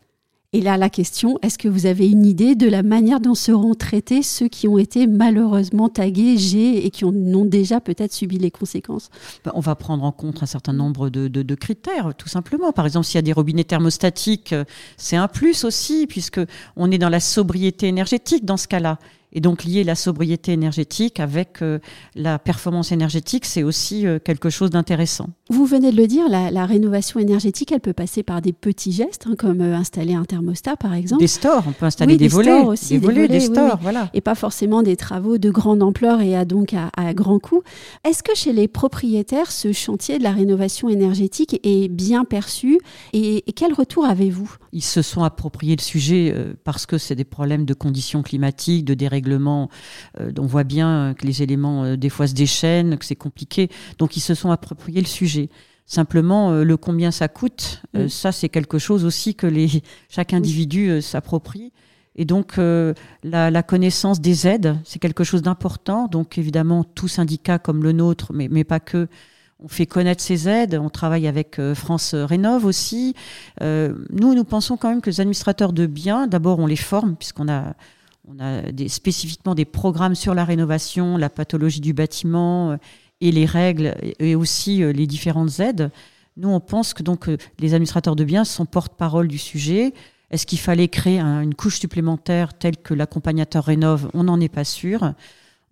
Et 0.55 0.61
là, 0.61 0.77
la 0.77 0.89
question, 0.89 1.37
est-ce 1.43 1.59
que 1.59 1.67
vous 1.67 1.85
avez 1.85 2.07
une 2.07 2.25
idée 2.25 2.55
de 2.55 2.69
la 2.69 2.85
manière 2.85 3.19
dont 3.19 3.35
seront 3.35 3.75
traités 3.75 4.23
ceux 4.23 4.47
qui 4.47 4.69
ont 4.69 4.79
été 4.79 5.09
malheureusement 5.09 5.89
tagués 5.89 6.39
G 6.39 6.87
et 6.87 6.91
qui 6.91 7.05
en 7.05 7.13
ont 7.13 7.45
déjà 7.45 7.81
peut-être 7.81 8.13
subi 8.13 8.39
les 8.39 8.53
conséquences? 8.53 9.11
Ben, 9.45 9.51
On 9.57 9.61
va 9.61 9.75
prendre 9.75 10.05
en 10.05 10.13
compte 10.13 10.45
un 10.45 10.47
certain 10.47 10.73
nombre 10.73 11.11
de, 11.11 11.55
critères, 11.57 12.15
tout 12.17 12.29
simplement. 12.29 12.71
Par 12.71 12.87
exemple, 12.87 13.05
s'il 13.05 13.17
y 13.17 13.19
a 13.19 13.23
des 13.23 13.33
robinets 13.33 13.65
thermostatiques, 13.65 14.53
euh, 14.53 14.63
c'est 14.97 15.17
un 15.17 15.27
plus 15.27 15.65
aussi, 15.65 16.07
puisque 16.07 16.41
on 16.77 16.93
est 16.93 16.99
dans 16.99 17.09
la 17.09 17.19
sobriété 17.19 17.89
énergétique 17.89 18.45
dans 18.45 18.57
ce 18.57 18.69
cas-là. 18.69 19.01
Et 19.35 19.41
donc 19.41 19.65
lier 19.65 19.85
la 19.85 19.95
sobriété 19.95 20.53
énergétique 20.53 21.21
avec 21.21 21.63
euh, 21.63 21.79
la 22.15 22.39
performance 22.39 22.93
énergétique, 22.93 23.45
c'est 23.45 23.63
aussi 23.63 24.07
euh, 24.07 24.19
quelque 24.19 24.51
chose 24.51 24.71
d'intéressant. 24.71 25.29
Vous 25.51 25.67
venez 25.67 25.91
de 25.91 25.97
le 25.97 26.07
dire, 26.07 26.29
la, 26.29 26.67
rénovation 26.67 27.21
énergétique, 27.21 27.73
elle 27.73 27.81
peut 27.81 27.93
passer 27.93 28.23
par 28.23 28.41
des 28.41 28.53
petits 28.53 28.93
gestes, 28.93 29.27
hein, 29.29 29.35
comme 29.37 29.61
euh, 29.61 29.75
installer 29.75 30.15
un 30.15 30.25
thermostat 30.25 30.77
par 30.77 30.95
exemple. 30.95 31.21
Des 31.21 31.29
stores, 31.29 31.65
on 31.69 31.73
peut 31.73 31.87
installer 31.87 32.17
des, 32.17 32.29
volets, 32.29 32.63
aussi, 32.63 32.99
des, 32.99 33.05
volets, 33.05 33.29
des 33.29 33.41
stores, 33.41 33.79
voilà. 33.83 34.09
Et 34.15 34.21
pas 34.21 34.35
forcément 34.35 34.83
des 34.83 34.97
travaux 34.97 35.37
de 35.37 35.51
grande 35.51 35.83
ampleur 35.83 36.21
et 36.21 36.37
à 36.37 36.45
donc 36.45 36.73
à, 36.73 36.91
à 36.97 37.13
grand 37.13 37.39
coût. 37.39 37.63
Est-ce 38.05 38.23
que 38.23 38.35
chez 38.35 38.53
les 38.53 38.69
propriétaires, 38.69 39.51
ce 39.51 39.73
chantier 39.73 40.19
de 40.19 40.23
la 40.23 40.33
rénovation 40.33 40.89
énergétique 40.89 41.61
est 41.63 41.89
bien 41.89 42.25
perçu 42.25 42.79
et, 43.13 43.45
quel 43.55 43.73
retour 43.73 44.05
avez-vous? 44.05 44.57
Ils 44.75 44.83
se 44.83 45.03
sont 45.03 45.23
appropriés 45.23 45.77
le 45.77 45.83
sujet 45.83 46.35
parce 46.65 46.85
que 46.85 46.99
c'est 46.99 47.15
des 47.15 47.25
problèmes 47.25 47.65
de 47.65 47.75
conditions 47.75 48.23
climatiques, 48.23 48.85
de 48.85 48.95
dérèglement 48.95 49.71
euh, 50.21 50.33
on 50.39 50.47
voit 50.47 50.65
bien 50.65 51.15
que 51.19 51.27
les 51.27 51.43
éléments 51.43 51.85
euh, 51.85 51.97
des 51.97 52.09
fois 52.09 52.27
se 52.27 52.35
déchaînent, 52.35 52.99
que 52.99 53.05
c'est 53.05 53.17
compliqué. 53.17 53.71
Donc 53.99 54.17
ils 54.17 54.21
se 54.21 54.35
sont 54.35 54.51
appropriés 54.51 55.01
le 55.01 55.07
sujet. 55.07 55.49
Simplement, 55.87 56.51
euh, 56.51 56.65
le 56.65 56.77
combien 56.77 57.11
ça 57.11 57.29
coûte, 57.29 57.83
ça 58.09 58.33
c'est 58.33 58.49
quelque 58.49 58.79
chose 58.79 59.05
aussi 59.05 59.35
que 59.35 59.47
les, 59.47 59.83
chaque 60.09 60.33
individu 60.33 61.03
s'approprie. 61.03 61.73
Et 62.17 62.25
donc, 62.25 62.61
la, 63.25 63.63
connaissance 63.65 64.21
des 64.21 64.47
aides, 64.47 64.79
c'est 64.85 65.01
quelque 65.01 65.25
chose 65.25 65.43
d'important. 65.43 66.07
Donc, 66.07 66.39
évidemment, 66.39 66.85
tout 66.85 67.09
syndicat 67.09 67.59
comme 67.59 67.83
le 67.83 67.91
nôtre, 67.91 68.33
mais, 68.33 68.47
mais 68.49 68.63
pas 68.63 68.79
que, 68.79 69.09
on 69.61 69.69
fait 69.69 69.87
connaître 69.87 70.23
ces 70.23 70.49
aides. 70.49 70.79
On 70.83 70.91
travaille 70.91 71.27
avec 71.27 71.61
France 71.75 72.15
Rénov 72.15 72.65
aussi. 72.67 73.15
nous, 73.61 74.35
nous 74.35 74.45
pensons 74.45 74.77
quand 74.77 74.89
même 74.89 75.01
que 75.01 75.11
les 75.11 75.21
administrateurs 75.21 75.73
de 75.73 75.87
biens, 75.87 76.27
d'abord, 76.27 76.59
on 76.59 76.67
les 76.67 76.77
forme, 76.77 77.17
puisqu'on 77.17 77.49
a 77.49 77.75
on 78.27 78.41
a 78.41 78.89
spécifiquement 78.89 79.55
des 79.55 79.65
programmes 79.65 80.15
sur 80.15 80.35
la 80.35 80.45
rénovation, 80.45 81.17
la 81.17 81.29
pathologie 81.29 81.81
du 81.81 81.93
bâtiment 81.93 82.73
euh, 82.73 82.77
et 83.21 83.31
les 83.31 83.45
règles 83.45 83.95
et 84.19 84.35
aussi 84.35 84.83
euh, 84.83 84.93
les 84.93 85.07
différentes 85.07 85.61
aides. 85.61 85.91
Nous, 86.37 86.49
on 86.49 86.61
pense 86.61 86.95
que 86.95 87.03
donc 87.03 87.29
euh, 87.29 87.37
les 87.59 87.75
administrateurs 87.75 88.17
de 88.17 88.25
biens 88.25 88.45
sont 88.45 88.65
porte-parole 88.65 89.29
du 89.29 89.39
sujet. 89.39 89.93
Est-ce 90.31 90.47
qu'il 90.47 90.59
fallait 90.59 90.89
créer 90.89 91.21
une 91.21 91.55
couche 91.55 91.79
supplémentaire 91.79 92.55
telle 92.55 92.79
que 92.79 92.95
l'accompagnateur 92.95 93.65
rénove 93.65 94.11
On 94.15 94.25
n'en 94.25 94.41
est 94.41 94.49
pas 94.49 94.65
sûr. 94.65 95.13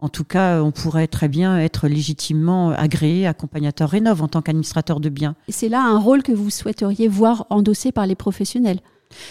En 0.02 0.08
tout 0.08 0.24
cas, 0.24 0.60
on 0.62 0.72
pourrait 0.72 1.06
très 1.06 1.28
bien 1.28 1.58
être 1.58 1.88
légitimement 1.88 2.70
agréé 2.70 3.26
accompagnateur 3.26 3.88
rénove 3.88 4.20
en 4.20 4.28
tant 4.28 4.42
qu'administrateur 4.42 4.98
de 4.98 5.08
biens. 5.08 5.36
Et 5.48 5.52
c'est 5.52 5.68
là 5.68 5.82
un 5.82 5.98
rôle 5.98 6.22
que 6.22 6.32
vous 6.32 6.50
souhaiteriez 6.50 7.08
voir 7.08 7.46
endossé 7.50 7.92
par 7.92 8.06
les 8.06 8.16
professionnels 8.16 8.80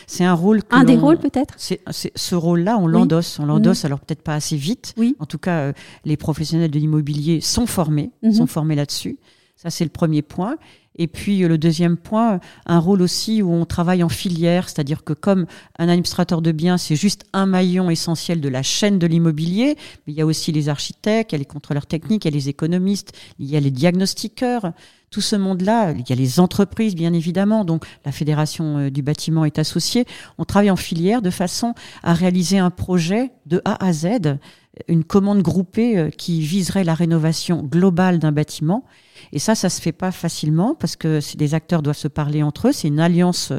c'est 0.07 0.23
un 0.23 0.33
rôle. 0.33 0.61
un 0.69 0.83
des 0.83 0.95
rôles 0.95 1.17
peut-être? 1.17 1.55
C'est 1.57 1.81
ce 1.89 2.35
rôle-là, 2.35 2.77
on 2.77 2.87
l'endosse, 2.87 3.39
on 3.39 3.45
l'endosse. 3.45 3.85
Alors 3.85 3.99
peut-être 3.99 4.21
pas 4.21 4.35
assez 4.35 4.55
vite. 4.55 4.93
Oui. 4.97 5.15
En 5.19 5.25
tout 5.25 5.37
cas, 5.37 5.59
euh, 5.59 5.73
les 6.05 6.17
professionnels 6.17 6.71
de 6.71 6.79
l'immobilier 6.79 7.41
sont 7.41 7.65
formés, 7.65 8.11
mhm. 8.21 8.33
sont 8.33 8.47
formés 8.47 8.75
là-dessus. 8.75 9.17
Ça 9.55 9.69
c'est 9.69 9.83
le 9.83 9.89
premier 9.89 10.21
point. 10.21 10.57
Et 10.98 11.07
puis 11.07 11.43
euh, 11.43 11.48
le 11.48 11.57
deuxième 11.57 11.98
point, 11.98 12.39
un 12.65 12.79
rôle 12.79 13.01
aussi 13.01 13.41
où 13.41 13.51
on 13.51 13.65
travaille 13.65 14.03
en 14.03 14.10
filière, 14.10 14.69
c'est-à-dire 14.69 15.03
que 15.03 15.13
comme 15.13 15.45
un 15.79 15.89
administrateur 15.89 16.41
de 16.41 16.51
biens, 16.51 16.77
c'est 16.77 16.95
juste 16.95 17.25
un 17.33 17.45
maillon 17.45 17.89
essentiel 17.89 18.41
de 18.41 18.50
la 18.50 18.63
chaîne 18.63 19.00
de 19.00 19.07
l'immobilier, 19.07 19.75
mais 20.05 20.13
il 20.13 20.15
y 20.15 20.21
a 20.21 20.25
aussi 20.25 20.51
les 20.51 20.69
architectes, 20.69 21.31
il 21.31 21.36
y 21.36 21.38
a 21.38 21.39
les 21.39 21.45
contrôleurs 21.45 21.86
techniques, 21.86 22.25
il 22.25 22.29
y 22.29 22.33
a 22.33 22.36
les 22.36 22.50
économistes, 22.50 23.13
il 23.39 23.50
y 23.50 23.55
a 23.55 23.60
les 23.60 23.71
diagnostiqueurs. 23.71 24.74
Tout 25.10 25.21
ce 25.21 25.36
monde-là, 25.36 25.91
il 25.91 26.10
y 26.10 26.13
a 26.13 26.15
les 26.15 26.39
entreprises, 26.39 26.95
bien 26.95 27.12
évidemment, 27.12 27.65
donc 27.65 27.86
la 28.05 28.13
Fédération 28.13 28.77
euh, 28.77 28.89
du 28.89 29.01
bâtiment 29.01 29.43
est 29.43 29.60
associée. 29.60 30.05
On 30.38 30.45
travaille 30.45 30.71
en 30.71 30.77
filière 30.77 31.21
de 31.21 31.29
façon 31.29 31.74
à 32.01 32.13
réaliser 32.13 32.60
un 32.60 32.69
projet 32.69 33.31
de 33.45 33.62
A 33.65 33.86
à 33.86 33.91
Z 33.91 34.38
une 34.87 35.03
commande 35.03 35.41
groupée 35.41 36.09
qui 36.17 36.41
viserait 36.41 36.83
la 36.83 36.93
rénovation 36.93 37.61
globale 37.63 38.19
d'un 38.19 38.31
bâtiment. 38.31 38.85
Et 39.33 39.39
ça, 39.39 39.53
ça 39.55 39.69
se 39.69 39.81
fait 39.81 39.91
pas 39.91 40.11
facilement 40.11 40.75
parce 40.75 40.95
que 40.95 41.19
les 41.37 41.53
acteurs 41.53 41.81
doivent 41.81 41.97
se 41.97 42.07
parler 42.07 42.41
entre 42.41 42.69
eux. 42.69 42.71
C'est 42.71 42.87
une 42.87 42.99
alliance 42.99 43.51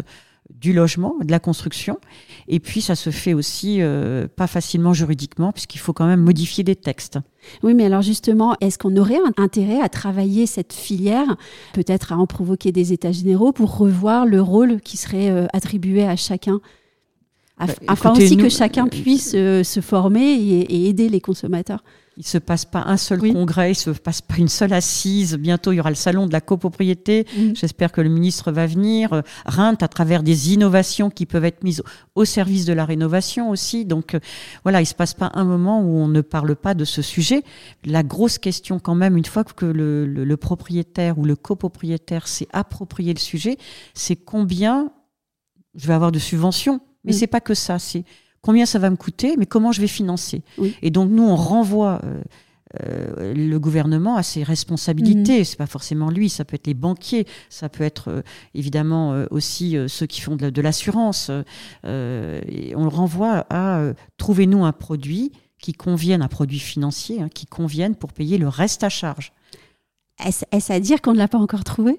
du 0.51 0.73
logement, 0.73 1.17
de 1.23 1.31
la 1.31 1.41
construction. 1.41 1.99
Et 2.49 2.61
puis, 2.61 2.81
ça 2.81 2.95
se 2.95 3.11
fait 3.11 3.35
aussi 3.35 3.79
euh, 3.81 4.29
pas 4.29 4.47
facilement 4.47 4.93
juridiquement, 4.93 5.53
puisqu'il 5.53 5.79
faut 5.79 5.93
quand 5.93 6.07
même 6.07 6.21
modifier 6.21 6.65
des 6.65 6.77
textes. 6.77 7.19
Oui, 7.63 7.75
mais 7.75 7.87
alors 7.87 8.03
justement, 8.03 8.55
est-ce 8.61 8.79
qu'on 8.79 8.97
aurait 8.97 9.17
un 9.17 9.43
intérêt 9.43 9.81
à 9.81 9.89
travailler 9.89 10.47
cette 10.47 10.73
filière, 10.73 11.37
peut-être 11.73 12.13
à 12.13 12.17
en 12.17 12.27
provoquer 12.27 12.73
des 12.73 12.93
états 12.93 13.13
généraux 13.13 13.53
pour 13.53 13.77
revoir 13.77 14.27
le 14.27 14.41
rôle 14.41 14.81
qui 14.81 14.97
serait 14.97 15.31
euh, 15.31 15.47
attribué 15.53 16.05
à 16.05 16.17
chacun? 16.17 16.61
Bah, 17.67 17.75
afin 17.89 18.13
aussi 18.13 18.37
que 18.37 18.49
chacun 18.49 18.87
puisse 18.89 19.33
euh, 19.35 19.63
se 19.63 19.81
former 19.81 20.21
et 20.21 20.89
aider 20.89 21.09
les 21.09 21.21
consommateurs 21.21 21.83
il 22.17 22.27
se 22.27 22.39
passe 22.39 22.65
pas 22.65 22.85
un 22.87 22.97
seul 22.97 23.21
congrès, 23.33 23.73
il 23.73 23.75
se 23.75 23.91
passe 23.91 24.21
pas 24.21 24.37
une 24.37 24.49
seule 24.49 24.73
assise. 24.73 25.37
Bientôt, 25.37 25.73
il 25.73 25.77
y 25.77 25.81
aura 25.81 25.91
le 25.91 25.97
salon 25.97 26.27
de 26.27 26.33
la 26.33 26.41
copropriété. 26.41 27.27
Mm. 27.37 27.55
J'espère 27.55 27.91
que 27.91 28.01
le 28.01 28.11
ministre 28.11 28.53
va 28.53 28.67
venir. 28.67 29.23
Rint 29.47 29.79
à 29.81 29.89
travers 29.89 30.23
des 30.23 30.53
innovations 30.53 31.09
qui 31.11 31.25
peuvent 31.25 31.45
être 31.45 31.65
mises 31.65 31.83
au 32.15 32.25
service 32.25 32.67
de 32.67 32.73
la 32.75 32.85
rénovation 32.85 33.51
aussi. 33.51 33.85
Donc, 33.85 34.15
euh, 34.15 34.21
voilà, 34.63 34.83
il 34.83 34.87
se 34.87 34.95
passe 34.95 35.15
pas 35.15 35.31
un 35.35 35.45
moment 35.45 35.81
où 35.81 35.97
on 35.99 36.09
ne 36.09 36.21
parle 36.21 36.55
pas 36.55 36.75
de 36.75 36.85
ce 36.85 37.01
sujet. 37.01 37.43
La 37.85 38.03
grosse 38.03 38.39
question, 38.39 38.79
quand 38.79 38.95
même, 38.95 39.17
une 39.17 39.25
fois 39.25 39.45
que 39.45 39.65
le, 39.65 40.05
le 40.05 40.37
propriétaire 40.37 41.19
ou 41.19 41.25
le 41.25 41.37
copropriétaire 41.37 42.29
s'est 42.29 42.49
approprié 42.53 43.15
le 43.15 43.21
sujet, 43.21 43.57
c'est 43.95 44.17
combien 44.17 44.93
je 45.75 45.87
vais 45.87 45.95
avoir 45.95 46.13
de 46.13 46.19
subventions. 46.19 46.81
Mais 47.05 47.13
mm. 47.13 47.17
c'est 47.17 47.27
pas 47.27 47.41
que 47.41 47.55
ça. 47.55 47.79
C'est 47.79 48.05
combien 48.43 48.67
ça 48.67 48.79
va 48.79 48.91
me 48.91 48.97
coûter, 48.97 49.37
mais 49.39 49.47
comment 49.47 49.73
je 49.73 49.81
vais 49.81 49.87
financer. 49.87 50.43
Et 50.83 50.91
donc 50.91 51.11
nous, 51.11 51.23
on 51.23 51.37
renvoie 51.37 52.01
euh, 52.05 52.23
euh, 52.83 53.35
le 53.35 53.59
gouvernement 53.59 54.17
à 54.17 54.23
ses 54.23 54.43
responsabilités. 54.43 55.39
Mhm. 55.39 55.45
C'est 55.45 55.57
pas 55.57 55.67
forcément 55.67 56.11
lui, 56.11 56.29
ça 56.29 56.45
peut 56.45 56.57
être 56.57 56.67
les 56.67 56.75
banquiers, 56.75 57.27
ça 57.49 57.69
peut 57.69 57.85
être 57.85 58.09
euh, 58.09 58.23
évidemment 58.55 59.25
aussi 59.31 59.77
ceux 59.87 60.07
qui 60.07 60.21
font 60.21 60.37
de, 60.37 60.61
l'assurance. 60.61 61.31
on 61.31 61.41
le 61.85 62.89
renvoie 62.89 63.47
à 63.49 63.93
trouver 64.17 64.47
nous 64.47 64.65
un 64.65 64.73
produit 64.73 65.33
qui 65.59 65.73
convienne, 65.73 66.23
un 66.23 66.29
produit 66.29 66.59
financier 66.59 67.23
hein, 67.23 67.29
qui 67.33 67.47
convienne 67.47 67.95
pour 67.95 68.13
payer 68.13 68.37
le 68.37 68.49
reste 68.49 68.83
à 68.83 68.89
charge. 68.89 69.33
Est-ce 70.25 70.73
à 70.73 70.79
dire 70.79 71.01
qu'on 71.03 71.15
ne 71.15 71.19
l'a 71.19 71.27
pas 71.27 71.39
encore 71.39 71.65
trouvé? 71.65 71.99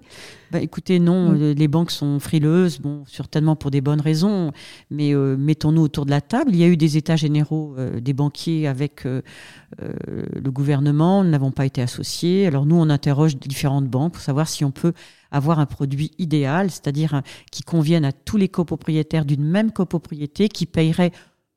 Bah, 0.52 0.62
Écoutez, 0.62 1.00
non, 1.00 1.32
mm. 1.32 1.42
euh, 1.42 1.54
les 1.54 1.68
banques 1.68 1.92
sont 1.92 2.20
frileuses, 2.20 2.80
bon, 2.80 3.04
certainement 3.06 3.56
pour 3.56 3.72
des 3.72 3.82
bonnes 3.82 4.00
raisons, 4.00 4.52
mais 4.90 5.14
euh, 5.14 5.36
mettons-nous 5.38 5.82
autour 5.82 6.06
de 6.06 6.12
la 6.12 6.22
table. 6.22 6.52
Il 6.54 6.58
y 6.58 6.64
a 6.64 6.68
eu 6.68 6.78
des 6.78 6.96
états 6.96 7.16
généraux 7.16 7.76
euh, 7.78 8.00
des 8.00 8.14
banquiers 8.14 8.68
avec 8.68 9.06
le 9.06 10.52
gouvernement, 10.52 11.24
nous 11.24 11.32
n'avons 11.32 11.52
pas 11.52 11.66
été 11.66 11.82
associés. 11.82 12.46
Alors 12.46 12.66
nous, 12.66 12.76
on 12.76 12.90
interroge 12.90 13.38
différentes 13.38 13.88
banques 13.88 14.14
pour 14.14 14.22
savoir 14.22 14.48
si 14.48 14.64
on 14.64 14.72
peut 14.72 14.94
avoir 15.32 15.60
un 15.60 15.66
produit 15.66 16.12
idéal, 16.20 16.70
c'est-à-dire 16.70 17.22
qui 17.52 17.64
convienne 17.64 18.06
à 18.06 18.12
tous 18.12 18.38
les 18.38 18.50
copropriétaires 18.50 19.26
d'une 19.26 19.44
même 19.44 19.72
copropriété, 19.72 20.48
qui 20.48 20.68
payerait 20.68 21.12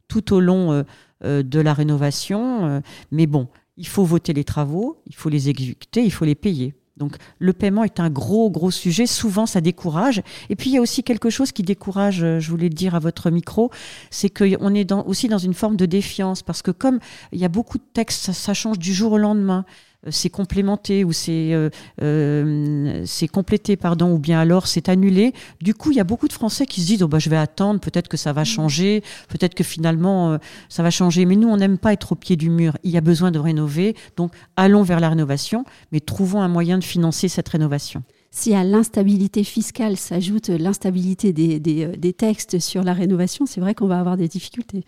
tout 0.08 0.32
au 0.32 0.40
long 0.40 0.82
de 1.22 1.60
la 1.60 1.74
rénovation. 1.74 2.82
mais 3.12 3.26
bon, 3.26 3.48
il 3.76 3.86
faut 3.86 4.04
voter 4.04 4.32
les 4.32 4.44
travaux, 4.44 5.02
il 5.06 5.14
faut 5.14 5.28
les 5.28 5.48
exécuter, 5.48 6.02
il 6.02 6.12
faut 6.12 6.24
les 6.24 6.34
payer. 6.34 6.74
Donc 6.96 7.16
le 7.38 7.52
paiement 7.52 7.84
est 7.84 8.00
un 8.00 8.10
gros, 8.10 8.50
gros 8.50 8.70
sujet. 8.70 9.06
Souvent, 9.06 9.46
ça 9.46 9.60
décourage. 9.60 10.22
Et 10.48 10.56
puis, 10.56 10.70
il 10.70 10.72
y 10.74 10.78
a 10.78 10.80
aussi 10.80 11.02
quelque 11.02 11.30
chose 11.30 11.52
qui 11.52 11.62
décourage, 11.62 12.22
euh, 12.22 12.40
je 12.40 12.50
voulais 12.50 12.68
le 12.68 12.74
dire 12.74 12.94
à 12.94 12.98
votre 12.98 13.30
micro, 13.30 13.70
c'est 14.10 14.30
qu'on 14.30 14.74
est 14.74 14.92
aussi 14.92 15.28
dans 15.28 15.38
une 15.38 15.54
forme 15.54 15.76
de 15.76 15.86
défiance. 15.86 16.42
Parce 16.42 16.62
que 16.62 16.70
comme 16.70 16.98
il 17.32 17.38
y 17.38 17.44
a 17.44 17.48
beaucoup 17.48 17.78
de 17.78 17.84
textes, 17.92 18.32
ça 18.32 18.54
change 18.54 18.78
du 18.78 18.94
jour 18.94 19.12
au 19.12 19.18
lendemain. 19.18 19.64
Euh, 20.06 20.10
c'est 20.10 20.30
complémenté 20.30 21.04
ou 21.04 21.12
c'est 21.12 21.52
euh, 21.52 21.70
euh, 22.02 23.02
c'est 23.06 23.28
complété 23.28 23.76
pardon 23.76 24.12
ou 24.12 24.18
bien 24.18 24.40
alors 24.40 24.66
c'est 24.66 24.88
annulé. 24.88 25.32
Du 25.60 25.74
coup, 25.74 25.90
il 25.90 25.96
y 25.96 26.00
a 26.00 26.04
beaucoup 26.04 26.28
de 26.28 26.32
Français 26.32 26.66
qui 26.66 26.80
se 26.80 26.86
disent 26.86 27.02
oh 27.02 27.08
bah 27.08 27.18
je 27.18 27.30
vais 27.30 27.36
attendre, 27.36 27.80
peut-être 27.80 28.08
que 28.08 28.16
ça 28.16 28.32
va 28.32 28.44
changer, 28.44 29.02
peut-être 29.28 29.54
que 29.54 29.64
finalement 29.64 30.38
ça 30.68 30.82
va 30.82 30.90
changer. 30.90 31.24
Mais 31.24 31.36
nous, 31.36 31.48
on 31.48 31.56
n'aime 31.56 31.78
pas 31.78 31.92
être 31.92 32.12
au 32.12 32.14
pied 32.14 32.36
du 32.36 32.50
mur. 32.50 32.76
Il 32.84 32.90
y 32.90 32.96
a 32.96 33.00
besoin 33.00 33.30
de 33.30 33.38
rénover, 33.38 33.94
donc 34.16 34.32
allons 34.56 34.82
vers 34.82 35.00
la 35.00 35.08
rénovation, 35.08 35.64
mais 35.92 36.00
trouvons 36.00 36.40
un 36.40 36.48
moyen 36.48 36.78
de 36.78 36.84
financer 36.84 37.28
cette 37.28 37.48
rénovation. 37.48 38.02
Si 38.30 38.54
à 38.54 38.64
l'instabilité 38.64 39.44
fiscale 39.44 39.96
s'ajoute 39.96 40.48
l'instabilité 40.48 41.32
des, 41.32 41.58
des, 41.58 41.86
des 41.86 42.12
textes 42.12 42.58
sur 42.58 42.82
la 42.82 42.92
rénovation, 42.92 43.46
c'est 43.46 43.60
vrai 43.60 43.74
qu'on 43.74 43.86
va 43.86 43.98
avoir 43.98 44.16
des 44.16 44.28
difficultés. 44.28 44.84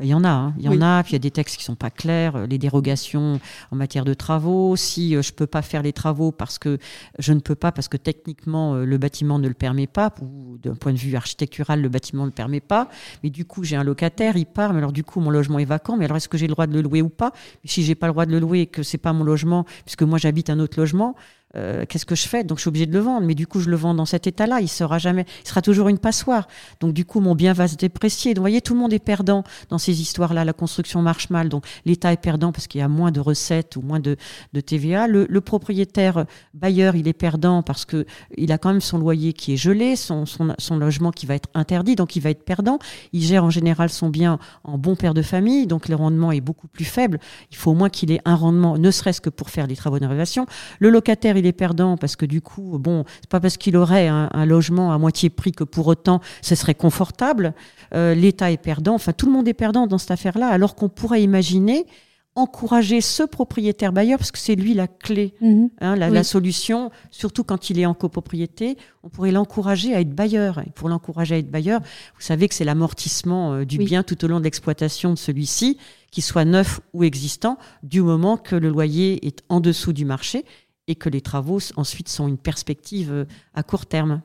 Il 0.00 0.06
y 0.06 0.14
en 0.14 0.24
a, 0.24 0.28
hein. 0.28 0.54
il 0.58 0.64
y 0.64 0.68
en 0.68 0.80
a. 0.80 1.02
Puis 1.02 1.12
il 1.12 1.14
y 1.14 1.16
a 1.16 1.20
des 1.20 1.30
textes 1.30 1.56
qui 1.56 1.64
sont 1.64 1.74
pas 1.74 1.90
clairs, 1.90 2.36
euh, 2.36 2.46
les 2.46 2.58
dérogations 2.58 3.38
en 3.70 3.76
matière 3.76 4.04
de 4.04 4.14
travaux. 4.14 4.74
Si 4.76 5.14
euh, 5.14 5.22
je 5.22 5.32
peux 5.32 5.46
pas 5.46 5.62
faire 5.62 5.82
les 5.82 5.92
travaux 5.92 6.32
parce 6.32 6.58
que 6.58 6.78
je 7.18 7.32
ne 7.32 7.40
peux 7.40 7.54
pas, 7.54 7.70
parce 7.70 7.88
que 7.88 7.96
techniquement 7.96 8.74
euh, 8.74 8.84
le 8.84 8.98
bâtiment 8.98 9.38
ne 9.38 9.48
le 9.48 9.54
permet 9.54 9.86
pas, 9.86 10.14
ou 10.22 10.56
d'un 10.58 10.74
point 10.74 10.92
de 10.92 10.98
vue 10.98 11.16
architectural 11.16 11.82
le 11.82 11.88
bâtiment 11.88 12.22
ne 12.22 12.28
le 12.28 12.34
permet 12.34 12.60
pas. 12.60 12.88
Mais 13.22 13.30
du 13.30 13.44
coup 13.44 13.62
j'ai 13.62 13.76
un 13.76 13.84
locataire, 13.84 14.36
il 14.36 14.46
part, 14.46 14.72
mais 14.72 14.78
alors 14.78 14.92
du 14.92 15.04
coup 15.04 15.20
mon 15.20 15.30
logement 15.30 15.58
est 15.58 15.64
vacant. 15.64 15.96
Mais 15.96 16.06
alors 16.06 16.16
est-ce 16.16 16.28
que 16.28 16.38
j'ai 16.38 16.46
le 16.46 16.52
droit 16.52 16.66
de 16.66 16.72
le 16.72 16.80
louer 16.80 17.02
ou 17.02 17.10
pas? 17.10 17.32
Si 17.64 17.82
j'ai 17.82 17.94
pas 17.94 18.06
le 18.06 18.12
droit 18.12 18.26
de 18.26 18.32
le 18.32 18.38
louer 18.38 18.60
et 18.60 18.66
que 18.66 18.82
c'est 18.82 18.98
pas 18.98 19.12
mon 19.12 19.24
logement, 19.24 19.64
puisque 19.84 20.02
moi 20.02 20.18
j'habite 20.18 20.48
un 20.50 20.60
autre 20.60 20.78
logement, 20.78 21.14
euh, 21.56 21.84
qu'est-ce 21.88 22.06
que 22.06 22.14
je 22.14 22.28
fais? 22.28 22.44
Donc 22.44 22.58
je 22.58 22.62
suis 22.62 22.68
obligé 22.68 22.86
de 22.86 22.92
le 22.92 23.00
vendre, 23.00 23.26
mais 23.26 23.34
du 23.34 23.46
coup 23.46 23.60
je 23.60 23.68
le 23.68 23.76
vends 23.76 23.94
dans 23.94 24.04
cet 24.04 24.26
état-là, 24.26 24.60
il 24.60 24.68
sera 24.68 24.98
jamais, 24.98 25.24
il 25.44 25.48
sera 25.48 25.62
toujours 25.62 25.88
une 25.88 25.98
passoire. 25.98 26.46
Donc 26.78 26.92
du 26.92 27.04
coup 27.04 27.20
mon 27.20 27.34
bien 27.34 27.52
va 27.52 27.66
se 27.66 27.76
déprécier. 27.76 28.34
Donc 28.34 28.38
vous 28.38 28.44
voyez, 28.44 28.60
tout 28.60 28.74
le 28.74 28.80
monde 28.80 28.92
est 28.92 29.00
perdant 29.00 29.42
dans 29.68 29.78
ces 29.78 29.89
histoires-là. 29.92 30.44
La 30.44 30.52
construction 30.52 31.02
marche 31.02 31.30
mal, 31.30 31.48
donc 31.48 31.64
l'État 31.86 32.12
est 32.12 32.20
perdant 32.20 32.52
parce 32.52 32.66
qu'il 32.66 32.80
y 32.80 32.84
a 32.84 32.88
moins 32.88 33.10
de 33.10 33.20
recettes 33.20 33.76
ou 33.76 33.80
moins 33.80 34.00
de, 34.00 34.16
TVA. 34.60 35.06
Le, 35.06 35.40
propriétaire 35.40 36.26
bailleur, 36.54 36.94
il 36.96 37.08
est 37.08 37.14
perdant 37.14 37.62
parce 37.62 37.84
que 37.84 38.04
il 38.36 38.52
a 38.52 38.58
quand 38.58 38.70
même 38.70 38.82
son 38.82 38.98
loyer 38.98 39.32
qui 39.32 39.54
est 39.54 39.56
gelé, 39.56 39.96
son, 39.96 40.24
logement 40.78 41.10
qui 41.10 41.26
va 41.26 41.34
être 41.34 41.48
interdit, 41.54 41.96
donc 41.96 42.14
il 42.14 42.20
va 42.20 42.30
être 42.30 42.44
perdant. 42.44 42.78
Il 43.12 43.22
gère 43.22 43.44
en 43.44 43.50
général 43.50 43.88
son 43.88 44.10
bien 44.10 44.38
en 44.64 44.76
bon 44.76 44.96
père 44.96 45.14
de 45.14 45.22
famille, 45.22 45.66
donc 45.66 45.88
le 45.88 45.96
rendement 45.96 46.30
est 46.30 46.42
beaucoup 46.42 46.68
plus 46.68 46.84
faible. 46.84 47.18
Il 47.50 47.56
faut 47.56 47.70
au 47.70 47.74
moins 47.74 47.88
qu'il 47.88 48.12
ait 48.12 48.20
un 48.26 48.34
rendement, 48.34 48.76
ne 48.76 48.90
serait-ce 48.90 49.20
que 49.20 49.30
pour 49.30 49.50
faire 49.50 49.66
les 49.66 49.76
travaux 49.76 49.98
de. 49.98 50.10
Le 50.78 50.90
locataire 50.90 51.36
il 51.36 51.46
est 51.46 51.52
perdant 51.52 51.96
parce 51.96 52.16
que 52.16 52.26
du 52.26 52.40
coup, 52.40 52.78
bon, 52.78 53.04
c'est 53.20 53.30
pas 53.30 53.40
parce 53.40 53.56
qu'il 53.56 53.76
aurait 53.76 54.08
un, 54.08 54.28
logement 54.44 54.92
à 54.92 54.98
moitié 54.98 55.30
prix 55.30 55.52
que 55.52 55.64
pour 55.64 55.86
autant 55.86 56.20
ce 56.42 56.54
serait 56.54 56.74
confortable. 56.74 57.54
Euh, 57.94 58.14
L'État 58.14 58.50
est 58.50 58.56
perdant. 58.56 58.94
Enfin, 58.94 59.12
tout 59.12 59.26
le 59.26 59.32
monde 59.32 59.48
est 59.48 59.54
perdant 59.54 59.79
dans 59.86 59.98
cette 59.98 60.10
affaire-là, 60.10 60.48
alors 60.48 60.74
qu'on 60.74 60.88
pourrait 60.88 61.22
imaginer 61.22 61.86
encourager 62.36 63.00
ce 63.00 63.22
propriétaire 63.24 63.92
bailleur, 63.92 64.18
parce 64.18 64.30
que 64.30 64.38
c'est 64.38 64.54
lui 64.54 64.72
la 64.72 64.86
clé, 64.86 65.34
mhm. 65.40 65.70
hein, 65.80 65.96
la, 65.96 66.24
solution, 66.24 66.90
surtout 67.10 67.44
quand 67.44 67.70
il 67.70 67.78
est 67.78 67.86
en 67.86 67.94
copropriété, 67.94 68.76
on 69.02 69.08
pourrait 69.08 69.32
l'encourager 69.32 69.94
à 69.94 70.00
être 70.00 70.14
bailleur. 70.14 70.60
Et 70.60 70.70
pour 70.74 70.88
l'encourager 70.88 71.34
à 71.34 71.38
être 71.38 71.50
bailleur, 71.50 71.80
vous 71.80 72.20
savez 72.20 72.48
que 72.48 72.54
c'est 72.54 72.64
l'amortissement 72.64 73.52
euh, 73.54 73.64
du 73.64 73.78
bien 73.78 74.02
tout 74.02 74.24
au 74.24 74.28
long 74.28 74.38
de 74.38 74.44
l'exploitation 74.44 75.10
de 75.10 75.18
celui-ci, 75.18 75.76
qu'il 76.10 76.22
soit 76.22 76.44
neuf 76.44 76.80
ou 76.92 77.02
existant, 77.02 77.58
du 77.82 78.00
moment 78.00 78.36
que 78.36 78.56
le 78.56 78.68
loyer 78.68 79.26
est 79.26 79.42
en 79.48 79.60
dessous 79.60 79.92
du 79.92 80.04
marché 80.04 80.44
et 80.86 80.94
que 80.94 81.08
les 81.08 81.20
travaux 81.20 81.58
ensuite 81.76 82.08
sont 82.08 82.28
une 82.28 82.38
perspective 82.38 83.12
euh, 83.12 83.24
à 83.54 83.62
court 83.62 83.86
terme. 83.86 84.22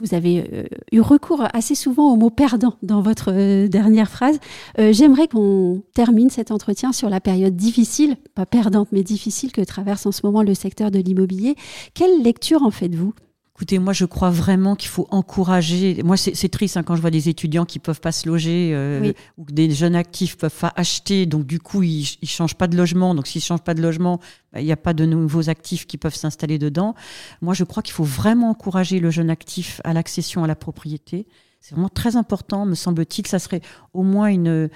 Vous 0.00 0.14
avez 0.14 0.44
euh, 0.52 0.64
eu 0.92 1.00
recours 1.00 1.44
assez 1.52 1.74
souvent 1.74 2.12
au 2.12 2.16
mot 2.16 2.30
perdant 2.30 2.76
dans 2.82 3.02
votre 3.02 3.32
euh, 3.32 3.68
dernière 3.68 4.10
phrase. 4.10 4.38
J'aimerais 4.78 5.28
qu'on 5.28 5.82
termine 5.94 6.30
cet 6.30 6.50
entretien 6.50 6.92
sur 6.92 7.10
la 7.10 7.20
période 7.20 7.56
difficile, 7.56 8.16
pas 8.34 8.46
perdante, 8.46 8.88
mais 8.92 9.02
difficile 9.02 9.52
que 9.52 9.60
traverse 9.60 10.06
en 10.06 10.12
ce 10.12 10.20
moment 10.24 10.42
le 10.42 10.54
secteur 10.54 10.90
de 10.90 10.98
l'immobilier. 10.98 11.56
Quelle 11.94 12.22
lecture 12.22 12.62
en 12.62 12.70
faites-vous? 12.70 13.12
Écoutez, 13.58 13.80
moi, 13.80 13.92
je 13.92 14.04
crois 14.04 14.30
vraiment 14.30 14.76
qu'il 14.76 14.88
faut 14.88 15.08
encourager. 15.10 16.00
Moi, 16.04 16.16
c'est 16.16 16.48
triste 16.48 16.76
hein, 16.76 16.84
quand 16.84 16.94
je 16.94 17.00
vois 17.00 17.10
des 17.10 17.28
étudiants 17.28 17.64
qui 17.64 17.80
peuvent 17.80 18.00
pas 18.00 18.12
se 18.12 18.28
loger 18.28 18.70
euh, 18.72 19.12
ou 19.36 19.44
que 19.44 19.50
des 19.50 19.68
jeunes 19.72 19.96
actifs 19.96 20.38
peuvent 20.38 20.56
pas 20.56 20.72
acheter. 20.76 21.26
Donc, 21.26 21.44
du 21.44 21.58
coup, 21.58 21.82
ils, 21.82 22.06
ils 22.22 22.28
changent 22.28 22.54
pas 22.54 22.68
de 22.68 22.76
logement. 22.76 23.16
Donc, 23.16 23.26
s'ils 23.26 23.42
changent 23.42 23.64
pas 23.64 23.74
de 23.74 23.82
logement, 23.82 24.20
bah, 24.52 24.60
il 24.60 24.64
n'y 24.64 24.70
a 24.70 24.76
pas 24.76 24.94
de 24.94 25.04
nouveaux 25.04 25.50
actifs 25.50 25.88
qui 25.88 25.98
peuvent 25.98 26.14
s'installer 26.14 26.60
dedans. 26.60 26.94
Moi, 27.42 27.52
je 27.52 27.64
crois 27.64 27.82
qu'il 27.82 27.94
faut 27.94 28.04
vraiment 28.04 28.50
encourager 28.50 29.00
le 29.00 29.10
jeune 29.10 29.28
actif 29.28 29.80
à 29.82 29.92
l'accession 29.92 30.44
à 30.44 30.46
la 30.46 30.54
propriété. 30.54 31.26
C'est 31.60 31.74
vraiment 31.74 31.88
très 31.88 32.14
important, 32.14 32.64
me 32.64 32.76
semble-t-il. 32.76 33.26
Ça 33.26 33.40
serait 33.40 33.62
au 33.92 34.04
moins 34.04 34.28
une 34.28 34.70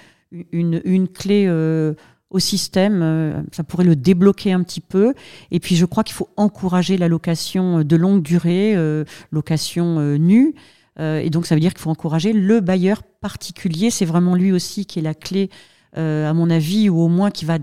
une, 0.51 0.81
une 0.83 1.07
clé. 1.07 1.45
Euh, 1.47 1.93
au 2.33 2.39
système, 2.39 3.01
euh, 3.01 3.41
ça 3.51 3.63
pourrait 3.63 3.85
le 3.85 3.95
débloquer 3.95 4.51
un 4.51 4.63
petit 4.63 4.81
peu. 4.81 5.13
Et 5.51 5.59
puis 5.59 5.75
je 5.75 5.85
crois 5.85 6.03
qu'il 6.03 6.15
faut 6.15 6.29
encourager 6.35 6.97
la 6.97 7.07
location 7.07 7.83
de 7.83 7.95
longue 7.95 8.23
durée, 8.23 8.73
euh, 8.75 9.05
location 9.31 9.99
euh, 9.99 10.17
nue. 10.17 10.55
et 10.99 11.29
donc 11.29 11.45
ça 11.45 11.55
veut 11.55 11.61
dire 11.61 11.73
qu'il 11.73 11.81
faut 11.81 11.89
encourager 11.89 12.33
le 12.33 12.59
bailleur 12.59 13.03
particulier. 13.03 13.89
C'est 13.91 14.05
vraiment 14.05 14.35
lui 14.35 14.51
aussi 14.51 14.85
qui 14.85 14.99
est 14.99 15.03
la 15.03 15.13
clé, 15.13 15.49
à 15.95 16.33
mon 16.33 16.49
avis, 16.49 16.89
ou 16.89 16.99
au 16.99 17.07
moins 17.07 17.31
qui 17.31 17.45
va 17.45 17.59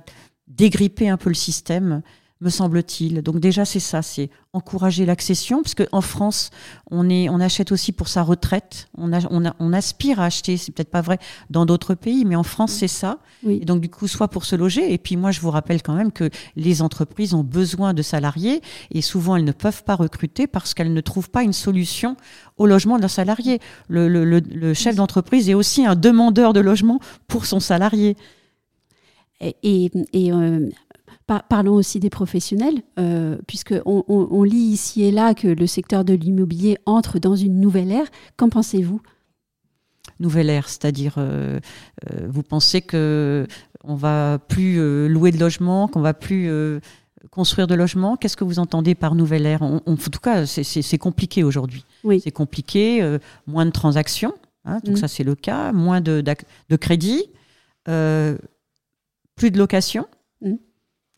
dégripper 0.47 1.09
un 1.09 1.17
peu 1.17 1.31
le 1.31 1.35
système 1.35 2.03
me 2.41 2.49
semble-t-il. 2.49 3.23
Donc 3.23 3.39
déjà, 3.39 3.65
c'est 3.65 3.81
ça, 3.81 4.01
c'est 4.03 4.31
encourager 4.53 5.05
l'accession, 5.05 5.63
parce 5.63 5.75
qu'en 5.75 6.01
France, 6.01 6.51
on, 6.91 7.09
est, 7.09 7.29
on 7.29 7.39
achète 7.39 7.71
aussi 7.71 7.93
pour 7.93 8.09
sa 8.09 8.23
retraite, 8.23 8.89
on, 8.97 9.13
a, 9.13 9.21
on, 9.31 9.45
a, 9.45 9.55
on 9.61 9.73
aspire 9.73 10.21
à 10.21 10.25
acheter, 10.25 10.57
c'est 10.57 10.73
peut-être 10.73 10.91
pas 10.91 11.03
vrai 11.03 11.19
dans 11.51 11.67
d'autres 11.67 11.95
pays, 11.95 12.25
mais 12.25 12.37
en 12.37 12.43
France, 12.43 12.73
c'est 12.73 12.89
ça. 12.89 13.19
Et 13.47 13.65
donc 13.65 13.81
du 13.81 13.89
coup, 13.89 14.09
soit 14.09 14.29
pour 14.29 14.45
se 14.45 14.57
loger, 14.57 14.93
et 14.93 14.99
puis 14.99 15.17
moi, 15.17 15.31
je 15.31 15.41
vous 15.41 15.51
rappelle 15.51 15.83
quand 15.83 15.95
même 15.95 16.13
que 16.13 16.31
les 16.57 16.83
entreprises 16.83 17.35
ont 17.35 17.45
besoin 17.45 17.95
de 17.95 18.03
salariés, 18.03 18.63
et 18.91 19.03
souvent, 19.03 19.37
elles 19.37 19.45
ne 19.45 19.53
peuvent 19.53 19.85
pas 19.85 19.95
recruter 19.95 20.47
parce 20.47 20.75
qu'elles 20.75 20.93
ne 20.93 21.01
trouvent 21.01 21.31
pas 21.31 21.43
une 21.43 21.53
solution 21.53 22.17
au 22.57 22.67
logement 22.67 22.97
de 22.97 23.03
leurs 23.03 23.11
salariés. 23.11 23.61
Le, 23.89 24.09
le, 24.09 24.25
le, 24.25 24.75
chef 24.75 24.97
d'entreprise 24.97 25.49
est 25.49 25.55
aussi 25.55 25.87
un 25.87 25.95
demandeur 25.95 26.53
de 26.53 26.61
logement 26.61 27.01
pour 27.29 27.47
son 27.47 27.61
salarié. 27.61 28.17
Et, 29.41 29.91
et, 30.13 30.33
euh, 30.33 30.69
parlons 31.39 31.75
aussi 31.75 32.01
des 32.01 32.11
professionnels, 32.11 32.83
euh, 32.99 33.39
puisqu'on 33.47 34.05
on, 34.09 34.43
lit 34.43 34.57
ici 34.57 35.03
et 35.05 35.11
là 35.11 35.35
que 35.35 35.47
le 35.47 35.67
secteur 35.67 36.05
de 36.05 36.15
l'immobilier 36.15 36.79
entre 36.87 37.19
dans 37.19 37.37
une 37.37 37.61
nouvelle 37.61 37.93
ère. 37.93 38.07
Qu'en 38.37 38.49
pensez-vous? 38.49 39.01
Nouvelle 40.19 40.51
ère, 40.51 40.69
c'est-à-dire, 40.69 41.15
euh, 41.19 41.61
euh, 42.11 42.27
vous 42.29 42.43
pensez 42.43 42.83
que 42.83 43.47
on 43.85 43.95
va 43.95 44.39
plus 44.49 44.77
louer 45.09 45.31
de 45.31 45.39
logements, 45.39 45.89
qu'on 45.89 46.03
va 46.03 46.13
plus 46.13 46.51
construire 47.31 47.67
de 47.67 47.75
logements? 47.75 48.17
Qu'est-ce 48.17 48.37
que 48.37 48.45
vous 48.45 48.59
entendez 48.59 48.95
par 48.95 49.15
nouvelle 49.15 49.47
ère? 49.47 49.63
En 49.63 49.81
tout 49.97 50.21
cas, 50.21 50.45
c'est 50.45 50.99
compliqué 50.99 51.45
aujourd'hui. 51.45 51.87
Oui. 52.05 52.21
C'est 52.23 52.31
compliqué, 52.31 53.19
moins 53.47 53.65
de 53.65 53.71
transactions, 53.71 54.35
hein, 54.67 54.81
donc 54.85 54.97
mm. 54.97 55.01
ça 55.01 55.09
c'est 55.09 55.25
le 55.25 55.35
cas, 55.35 55.73
moins 55.73 56.03
de, 56.03 56.21
de 56.21 56.77
crédit, 56.77 57.25
plus 57.85 57.91
de 59.51 59.59
location 59.59 60.07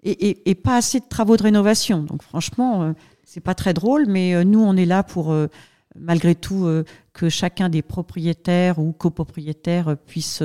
et, 0.05 0.55
pas 0.57 0.77
assez 0.77 1.01
de 1.01 1.05
travaux 1.09 1.37
de 1.37 1.43
rénovation. 1.43 2.03
Donc 2.03 2.23
franchement, 2.23 2.83
euh, 2.83 2.93
c'est 3.25 3.41
pas 3.41 3.55
très 3.55 3.75
drôle, 3.75 4.07
mais 4.07 4.35
euh, 4.35 4.45
nous, 4.45 4.61
on 4.61 4.77
est 4.77 4.85
là 4.85 5.03
pour, 5.03 5.33
euh, 5.33 5.47
malgré 5.97 6.35
tout, 6.35 6.67
que 7.13 7.29
chacun 7.29 7.69
des 7.69 7.83
propriétaires 7.83 8.79
ou 8.79 8.93
copropriétaires 8.93 9.97
puisse 10.07 10.43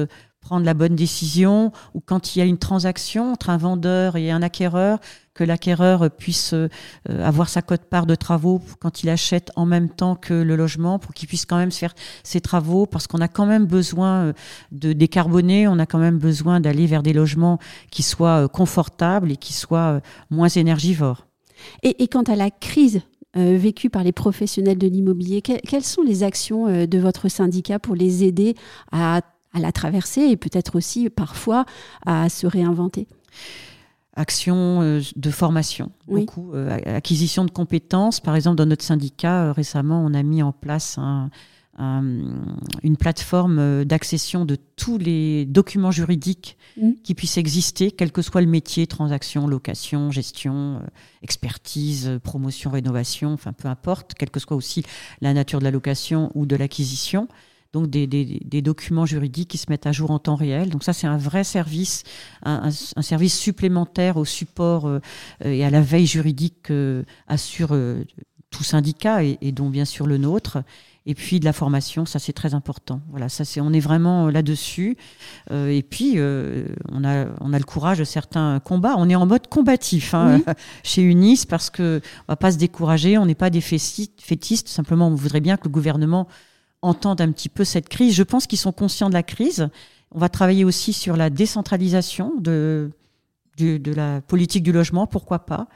prendre 0.47 0.65
la 0.65 0.73
bonne 0.73 0.95
décision, 0.95 1.73
ou 1.93 1.99
quand 1.99 2.33
il 2.33 2.39
y 2.39 2.41
a 2.41 2.45
une 2.45 2.57
transaction 2.57 3.33
entre 3.33 3.49
un 3.49 3.57
vendeur 3.57 4.15
et 4.15 4.31
un 4.31 4.41
acquéreur, 4.41 4.99
que 5.33 5.43
l'acquéreur 5.43 6.09
puisse 6.09 6.53
euh, 6.53 6.69
avoir 7.05 7.49
sa 7.49 7.61
cote-part 7.61 8.05
de 8.05 8.15
travaux 8.15 8.61
quand 8.79 9.03
il 9.03 9.09
achète 9.09 9.51
en 9.57 9.65
même 9.65 9.89
temps 9.89 10.15
que 10.15 10.33
le 10.33 10.55
logement, 10.55 10.99
pour 10.99 11.13
qu'il 11.13 11.27
puisse 11.27 11.45
quand 11.45 11.57
même 11.57 11.73
faire 11.73 11.93
ses 12.23 12.39
travaux, 12.39 12.85
parce 12.85 13.07
qu'on 13.07 13.19
a 13.19 13.27
quand 13.27 13.45
même 13.45 13.65
besoin 13.65 14.13
euh, 14.27 14.33
de 14.71 14.93
décarboner, 14.93 15.67
on 15.67 15.79
a 15.79 15.85
quand 15.85 15.99
même 15.99 16.17
besoin 16.17 16.61
d'aller 16.61 16.87
vers 16.87 17.03
des 17.03 17.11
logements 17.11 17.59
qui 17.91 18.01
soient 18.01 18.45
euh, 18.45 18.47
confortables 18.47 19.33
et 19.33 19.35
qui 19.35 19.51
soient 19.51 19.99
moins 20.29 20.47
énergivores. 20.47 21.27
Et, 21.83 22.07
quant 22.07 22.23
à 22.23 22.37
la 22.37 22.51
crise 22.51 23.01
vécue 23.35 23.89
par 23.89 24.03
les 24.03 24.13
professionnels 24.13 24.77
de 24.77 24.87
l'immobilier, 24.87 25.41
quelles 25.41 25.83
sont 25.83 26.01
les 26.01 26.23
actions 26.23 26.87
de 26.87 26.97
votre 26.97 27.29
syndicat 27.29 27.77
pour 27.77 27.93
les 27.93 28.23
aider 28.23 28.55
à 28.91 29.21
à 29.57 29.59
la 29.59 29.71
traverser 29.71 30.21
et 30.21 30.37
peut-être 30.37 30.75
aussi 30.75 31.09
parfois 31.09 31.65
à 32.05 32.29
se 32.29 32.47
réinventer 32.47 33.07
Action 34.15 34.81
euh, 34.81 35.01
de 35.15 35.29
formation, 35.29 35.91
beaucoup, 36.07 36.51
euh, 36.53 36.75
acquisition 36.85 37.45
de 37.45 37.51
compétences. 37.51 38.19
Par 38.19 38.35
exemple, 38.35 38.55
dans 38.55 38.65
notre 38.65 38.83
syndicat, 38.83 39.43
euh, 39.43 39.51
récemment, 39.51 40.03
on 40.03 40.13
a 40.15 40.23
mis 40.23 40.41
en 40.41 40.51
place 40.51 40.97
une 41.79 42.97
plateforme 42.97 43.85
d'accession 43.85 44.45
de 44.45 44.57
tous 44.75 44.97
les 44.97 45.45
documents 45.45 45.91
juridiques 45.91 46.57
mmh. 46.81 46.93
qui 47.03 47.13
puissent 47.13 47.37
exister, 47.37 47.91
quel 47.91 48.11
que 48.11 48.23
soit 48.23 48.41
le 48.41 48.47
métier, 48.47 48.87
transaction, 48.87 49.45
location, 49.45 50.09
gestion, 50.09 50.81
expertise, 51.21 52.19
promotion, 52.23 52.71
rénovation, 52.71 53.33
enfin 53.33 53.53
peu 53.53 53.67
importe, 53.67 54.15
quelle 54.15 54.31
que 54.31 54.39
soit 54.39 54.57
aussi 54.57 54.81
la 55.21 55.35
nature 55.35 55.59
de 55.59 55.65
la 55.65 55.71
location 55.71 56.31
ou 56.33 56.47
de 56.47 56.55
l'acquisition 56.55 57.27
donc 57.77 57.89
des, 57.89 58.61
documents 58.61 59.05
juridiques 59.05 59.49
qui 59.49 59.57
se 59.57 59.67
mettent 59.69 59.85
à 59.85 59.91
jour 59.91 60.09
en 60.09 60.19
temps 60.19 60.35
réel. 60.35 60.69
Donc 60.69 60.83
ça, 60.83 60.93
c'est 60.93 61.07
un 61.07 61.17
vrai 61.17 61.43
service, 61.43 62.03
un, 62.43 62.71
service 62.71 63.37
supplémentaire 63.37 64.17
au 64.17 64.25
support 64.25 64.87
euh, 64.87 64.99
et 65.43 65.63
à 65.63 65.69
la 65.69 65.81
veille 65.81 66.07
juridique 66.07 66.55
que 66.63 67.05
assure 67.27 67.69
euh, 67.73 68.03
tout 68.49 68.63
syndicat 68.63 69.23
et, 69.23 69.51
dont 69.51 69.69
bien 69.69 69.85
sûr 69.85 70.07
le 70.07 70.17
nôtre. 70.17 70.63
Et 71.05 71.13
puis 71.13 71.39
de 71.39 71.45
la 71.45 71.53
formation, 71.53 72.05
ça 72.05 72.19
c'est 72.19 72.33
très 72.33 72.53
important. 72.53 72.99
Voilà, 73.11 73.29
ça 73.29 73.45
c'est, 73.45 73.61
on 73.61 73.71
est 73.71 73.79
vraiment 73.79 74.29
là-dessus. 74.29 74.97
Euh, 75.51 75.69
et 75.69 75.83
puis 75.83 76.17
on 76.19 77.03
a, 77.05 77.27
on 77.39 77.53
a 77.53 77.59
le 77.59 77.63
courage 77.63 77.99
de 77.99 78.03
certains 78.03 78.59
combats. 78.59 78.95
On 78.97 79.07
est 79.07 79.15
en 79.15 79.25
mode 79.25 79.47
combatif 79.47 80.13
hein, 80.13 80.41
chez 80.83 81.03
Unis 81.03 81.45
parce 81.47 81.69
que 81.69 82.01
on 82.27 82.33
va 82.33 82.35
pas 82.35 82.51
se 82.51 82.57
décourager. 82.57 83.17
On 83.17 83.25
n'est 83.25 83.35
pas 83.35 83.49
des 83.49 83.61
fétistes. 83.61 84.67
Simplement, 84.67 85.07
on 85.07 85.15
voudrait 85.15 85.41
bien 85.41 85.55
que 85.55 85.65
le 85.65 85.71
gouvernement 85.71 86.27
entendent 86.81 87.21
un 87.21 87.31
petit 87.31 87.49
peu 87.49 87.63
cette 87.63 87.89
crise. 87.89 88.15
Je 88.15 88.23
pense 88.23 88.47
qu'ils 88.47 88.59
sont 88.59 88.71
conscients 88.71 89.09
de 89.09 89.13
la 89.13 89.23
crise. 89.23 89.69
On 90.11 90.19
va 90.19 90.29
travailler 90.29 90.63
aussi 90.63 90.93
sur 90.93 91.17
la 91.17 91.29
décentralisation 91.29 92.33
de, 92.39 92.91
de, 93.57 93.93
la 93.93 94.21
politique 94.21 94.63
du 94.63 94.71
logement, 94.71 95.07
pourquoi 95.07 95.39
pas, 95.39 95.67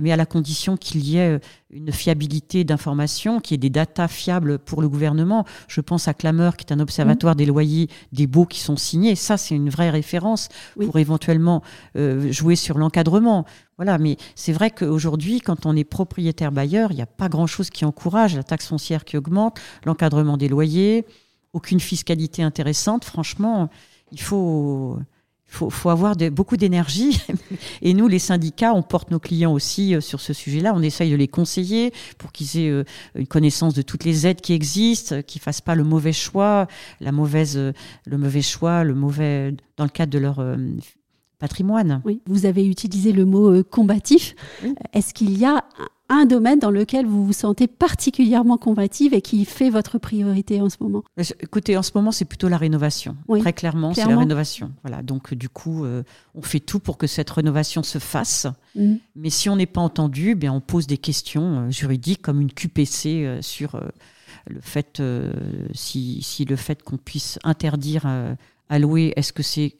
mais 0.00 0.12
à 0.12 0.16
la 0.16 0.26
condition 0.26 0.76
qu'il 0.76 1.06
y 1.06 1.16
ait 1.16 1.40
une 1.70 1.92
fiabilité 1.92 2.64
d'information, 2.64 3.40
qu'il 3.40 3.54
y 3.54 3.56
ait 3.56 3.58
des 3.58 3.70
datas 3.70 4.08
fiables 4.08 4.58
pour 4.58 4.82
le 4.82 4.88
gouvernement. 4.88 5.44
Je 5.66 5.80
pense 5.80 6.08
à 6.08 6.14
Clameur, 6.14 6.56
qui 6.56 6.64
est 6.64 6.72
un 6.72 6.80
observatoire 6.80 7.34
mmh. 7.34 7.38
des 7.38 7.46
loyers 7.46 7.88
des 8.12 8.26
baux 8.26 8.46
qui 8.46 8.60
sont 8.60 8.76
signés. 8.76 9.14
Ça, 9.14 9.36
c'est 9.36 9.54
une 9.54 9.70
vraie 9.70 9.90
référence 9.90 10.48
pour 10.80 10.98
éventuellement 10.98 11.62
euh, 11.96 12.30
jouer 12.32 12.56
sur 12.56 12.78
l'encadrement. 12.78 13.44
Voilà, 13.76 13.98
mais 13.98 14.16
c'est 14.34 14.52
vrai 14.52 14.70
qu'aujourd'hui, 14.70 15.40
quand 15.40 15.66
on 15.66 15.76
est 15.76 15.84
propriétaire 15.84 16.52
bailleur, 16.52 16.90
il 16.90 16.96
n'y 16.96 17.02
a 17.02 17.06
pas 17.06 17.28
grand-chose 17.28 17.70
qui 17.70 17.84
encourage 17.84 18.36
la 18.36 18.42
taxe 18.42 18.66
foncière 18.66 19.04
qui 19.04 19.16
augmente, 19.16 19.58
l'encadrement 19.84 20.36
des 20.36 20.48
loyers, 20.48 21.06
aucune 21.52 21.80
fiscalité 21.80 22.42
intéressante. 22.42 23.04
Franchement, 23.04 23.68
il 24.12 24.20
faut 24.20 24.98
faut, 25.48 25.70
faut 25.70 25.88
avoir 25.88 26.14
beaucoup 26.30 26.56
d'énergie. 26.56 27.20
Et 27.82 27.94
nous, 27.94 28.06
les 28.06 28.18
syndicats, 28.18 28.74
on 28.74 28.82
porte 28.82 29.10
nos 29.10 29.18
clients 29.18 29.52
aussi 29.52 29.94
euh, 29.94 30.00
sur 30.00 30.20
ce 30.20 30.32
sujet-là. 30.32 30.72
On 30.74 30.82
essaye 30.82 31.10
de 31.10 31.16
les 31.16 31.26
conseiller 31.26 31.92
pour 32.18 32.32
qu'ils 32.32 32.58
aient 32.58 32.68
euh, 32.68 32.84
une 33.14 33.26
connaissance 33.26 33.74
de 33.74 33.82
toutes 33.82 34.04
les 34.04 34.26
aides 34.26 34.42
qui 34.42 34.52
existent, 34.52 35.22
qu'ils 35.22 35.40
fassent 35.40 35.62
pas 35.62 35.74
le 35.74 35.84
mauvais 35.84 36.12
choix, 36.12 36.68
la 37.00 37.12
mauvaise, 37.12 37.56
euh, 37.56 37.72
le 38.06 38.18
mauvais 38.18 38.42
choix, 38.42 38.84
le 38.84 38.94
mauvais 38.94 39.56
dans 39.78 39.84
le 39.84 39.90
cadre 39.90 40.12
de 40.12 40.18
leur 40.18 40.44
patrimoine. 41.38 42.02
Oui, 42.04 42.20
vous 42.26 42.46
avez 42.46 42.66
utilisé 42.66 43.12
le 43.12 43.24
mot 43.24 43.62
combatif. 43.62 44.34
Est-ce 44.92 45.14
qu'il 45.14 45.38
y 45.38 45.44
a 45.44 45.64
un 46.08 46.24
domaine 46.24 46.58
dans 46.58 46.70
lequel 46.70 47.06
vous 47.06 47.24
vous 47.24 47.32
sentez 47.32 47.66
particulièrement 47.66 48.56
combative 48.56 49.12
et 49.12 49.20
qui 49.20 49.44
fait 49.44 49.70
votre 49.70 49.98
priorité 49.98 50.60
en 50.60 50.70
ce 50.70 50.76
moment 50.80 51.02
Écoutez, 51.40 51.76
en 51.76 51.82
ce 51.82 51.92
moment, 51.94 52.12
c'est 52.12 52.24
plutôt 52.24 52.48
la 52.48 52.56
rénovation. 52.56 53.16
Très 53.40 53.52
clairement, 53.52 53.92
c'est 53.92 54.06
la 54.06 54.16
rénovation. 54.16 54.72
Voilà, 54.82 55.02
donc 55.02 55.34
du 55.34 55.48
coup, 55.48 55.84
euh, 55.84 56.02
on 56.34 56.42
fait 56.42 56.60
tout 56.60 56.78
pour 56.78 56.96
que 56.96 57.06
cette 57.06 57.30
rénovation 57.30 57.82
se 57.82 57.98
fasse. 57.98 58.46
Mm. 58.74 58.94
Mais 59.16 59.30
si 59.30 59.50
on 59.50 59.56
n'est 59.56 59.66
pas 59.66 59.80
entendu, 59.80 60.34
bien, 60.34 60.52
on 60.52 60.60
pose 60.60 60.86
des 60.86 60.98
questions 60.98 61.66
euh, 61.66 61.70
juridiques 61.70 62.22
comme 62.22 62.40
une 62.40 62.52
QPC 62.52 63.24
euh, 63.24 63.42
sur 63.42 63.80
le 64.46 64.60
fait, 64.60 65.02
si, 65.74 66.22
si, 66.22 66.44
le 66.46 66.56
fait 66.56 66.82
qu'on 66.82 66.96
puisse 66.96 67.38
interdire 67.44 68.06
à 68.68 68.78
louer, 68.78 69.12
est-ce 69.16 69.32
que 69.32 69.42
c'est 69.42 69.76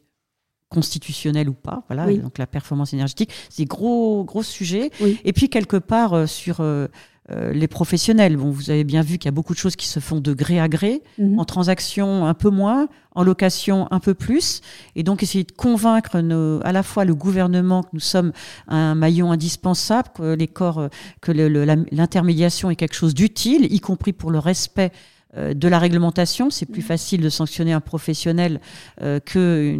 constitutionnel 0.69 1.49
ou 1.49 1.53
pas, 1.53 1.83
voilà, 1.87 2.11
donc 2.13 2.37
la 2.37 2.47
performance 2.47 2.93
énergétique, 2.93 3.31
c'est 3.49 3.65
gros 3.65 4.23
gros 4.23 4.43
sujet. 4.43 4.91
Et 5.25 5.33
puis 5.33 5.49
quelque 5.49 5.77
part 5.77 6.13
euh, 6.13 6.25
sur 6.27 6.57
euh, 6.59 6.87
euh, 7.31 7.51
les 7.53 7.67
professionnels, 7.67 8.37
bon, 8.37 8.51
vous 8.51 8.69
avez 8.69 8.83
bien 8.83 9.01
vu 9.01 9.17
qu'il 9.17 9.25
y 9.25 9.29
a 9.29 9.31
beaucoup 9.33 9.53
de 9.53 9.59
choses 9.59 9.75
qui 9.75 9.87
se 9.87 9.99
font 9.99 10.19
de 10.19 10.33
gré 10.33 10.59
à 10.59 10.67
gré, 10.67 11.01
mhm. 11.17 11.39
en 11.39 11.45
transaction 11.45 12.27
un 12.27 12.35
peu 12.35 12.51
moins, 12.51 12.87
en 13.15 13.23
location 13.23 13.87
un 13.91 13.99
peu 13.99 14.13
plus, 14.13 14.61
et 14.95 15.01
donc 15.01 15.23
essayer 15.23 15.43
de 15.43 15.51
convaincre 15.51 16.19
nos, 16.19 16.63
à 16.63 16.71
la 16.71 16.83
fois 16.83 17.03
le 17.03 17.15
gouvernement 17.15 17.81
que 17.81 17.89
nous 17.93 17.99
sommes 17.99 18.31
un 18.67 18.93
maillon 18.93 19.31
indispensable, 19.31 20.09
que 20.15 20.33
les 20.35 20.47
corps, 20.47 20.89
que 21.19 21.31
l'intermédiation 21.31 22.69
est 22.69 22.75
quelque 22.75 22.95
chose 22.95 23.15
d'utile, 23.15 23.73
y 23.73 23.79
compris 23.79 24.13
pour 24.13 24.29
le 24.29 24.37
respect 24.37 24.91
euh, 24.91 24.97
de 25.35 25.67
la 25.67 25.77
réglementation. 25.77 26.49
C'est 26.49 26.65
plus 26.65 26.81
mm. 26.81 26.85
facile 26.85 27.21
de 27.21 27.29
sanctionner 27.29 27.73
un 27.73 27.81
professionnel 27.81 28.59
euh, 29.01 29.19
que 29.19 29.79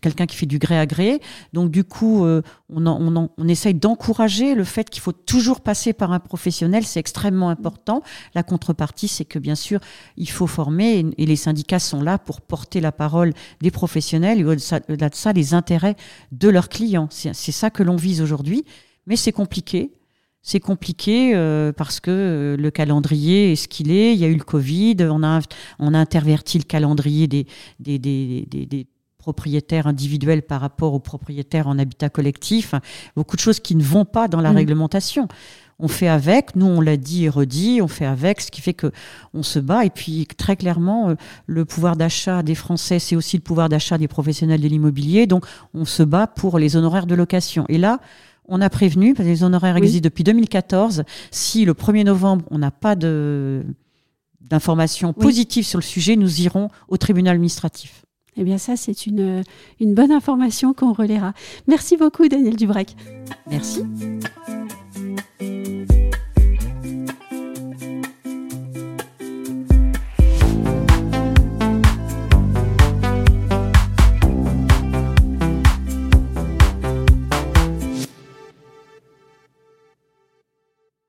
quelqu'un 0.00 0.26
qui 0.26 0.36
fait 0.36 0.46
du 0.46 0.58
gré 0.58 0.78
à 0.78 0.86
gré. 0.86 1.20
Donc 1.52 1.70
du 1.70 1.84
coup, 1.84 2.24
euh, 2.24 2.42
on, 2.70 2.86
on, 2.86 3.48
essaye 3.48 3.74
d'encourager 3.74 4.54
le 4.54 4.64
fait 4.64 4.88
qu'il 4.90 5.02
faut 5.02 5.12
toujours 5.12 5.60
passer 5.60 5.92
par 5.92 6.12
un 6.12 6.18
professionnel. 6.18 6.84
C'est 6.84 7.00
extrêmement 7.00 7.50
important. 7.50 8.02
La 8.34 8.42
contrepartie, 8.42 9.08
c'est 9.08 9.24
que 9.24 9.38
bien 9.38 9.54
sûr, 9.54 9.80
il 10.16 10.30
faut 10.30 10.46
former 10.46 11.04
et, 11.18 11.26
les 11.26 11.36
syndicats 11.36 11.78
sont 11.78 12.00
là 12.00 12.18
pour 12.18 12.40
porter 12.40 12.80
la 12.80 12.92
parole 12.92 13.32
des 13.60 13.70
professionnels 13.70 14.40
et 14.40 14.44
au-delà 14.44 15.08
de 15.10 15.14
ça, 15.14 15.32
les 15.32 15.54
intérêts 15.54 15.96
de 16.32 16.48
leurs 16.48 16.68
clients. 16.68 17.08
C'est 17.10 17.34
ça 17.34 17.70
que 17.70 17.82
l'on 17.82 17.96
vise 17.96 18.22
aujourd'hui. 18.22 18.64
Mais 19.06 19.16
c'est 19.16 19.32
compliqué. 19.32 19.92
C'est 20.48 20.60
compliqué 20.60 21.32
euh, 21.34 21.72
parce 21.72 21.98
que 21.98 22.12
euh, 22.12 22.56
le 22.56 22.70
calendrier 22.70 23.50
est 23.50 23.56
ce 23.56 23.66
qu'il 23.66 23.90
est. 23.90 24.14
Il 24.14 24.20
y 24.20 24.24
a 24.24 24.28
eu 24.28 24.36
le 24.36 24.44
Covid, 24.44 24.96
on 25.00 25.24
a, 25.24 25.40
on 25.80 25.92
a 25.92 25.98
interverti 25.98 26.56
le 26.56 26.62
calendrier 26.62 27.26
des, 27.26 27.48
des, 27.80 27.98
des, 27.98 28.46
des, 28.46 28.86
propriétaires 29.18 29.88
individuels 29.88 30.42
par 30.42 30.60
rapport 30.60 30.94
aux 30.94 31.00
propriétaires 31.00 31.66
en 31.66 31.80
habitat 31.80 32.10
collectif. 32.10 32.76
Beaucoup 33.16 33.34
de 33.34 33.40
choses 33.40 33.58
qui 33.58 33.74
ne 33.74 33.82
vont 33.82 34.04
pas 34.04 34.28
dans 34.28 34.40
la 34.40 34.52
mm. 34.52 34.56
réglementation 34.56 35.26
on 35.78 35.88
fait 35.88 36.08
avec. 36.08 36.56
Nous, 36.56 36.66
on 36.66 36.80
l'a 36.80 36.96
dit 36.96 37.24
et 37.24 37.28
redit, 37.28 37.80
on 37.82 37.88
fait 37.88 38.06
avec, 38.06 38.40
ce 38.40 38.50
qui 38.50 38.60
fait 38.60 38.74
que 38.74 38.92
on 39.34 39.42
se 39.42 39.58
bat. 39.58 39.84
Et 39.84 39.90
puis, 39.90 40.26
très 40.26 40.56
clairement, 40.56 41.10
euh, 41.10 41.14
le 41.46 41.64
pouvoir 41.64 41.96
d'achat 41.96 42.42
des 42.42 42.54
Français, 42.54 42.98
c'est 42.98 43.16
aussi 43.16 43.36
le 43.36 43.42
pouvoir 43.42 43.68
d'achat 43.68 43.98
des 43.98 44.08
professionnels 44.08 44.60
de 44.60 44.68
l'immobilier. 44.68 45.26
Donc, 45.26 45.44
on 45.74 45.84
se 45.84 46.02
bat 46.02 46.26
pour 46.26 46.58
les 46.58 46.76
honoraires 46.76 47.06
de 47.06 47.14
location. 47.14 47.66
Et 47.68 47.78
là, 47.78 48.00
on 48.48 48.60
a 48.60 48.70
prévenu, 48.70 49.14
parce 49.14 49.26
que 49.26 49.32
les 49.32 49.42
honoraires 49.42 49.76
existent 49.76 50.04
depuis 50.04 50.24
2014. 50.24 51.04
Si 51.30 51.64
le 51.64 51.72
1er 51.74 52.04
novembre, 52.04 52.44
on 52.50 52.58
n'a 52.58 52.70
pas 52.70 52.96
de 52.96 53.64
d'informations 54.40 55.12
positives 55.12 55.66
sur 55.66 55.80
le 55.80 55.84
sujet, 55.84 56.14
nous 56.14 56.42
irons 56.42 56.68
au 56.88 56.96
tribunal 56.96 57.34
administratif. 57.34 58.04
Eh 58.36 58.44
bien 58.44 58.58
ça, 58.58 58.76
c'est 58.76 59.06
une, 59.06 59.42
une 59.80 59.94
bonne 59.94 60.12
information 60.12 60.72
qu'on 60.72 60.92
relaiera. 60.92 61.32
Merci 61.66 61.96
beaucoup, 61.96 62.28
Daniel 62.28 62.54
Dubrec. 62.54 62.94
Merci. 63.50 63.82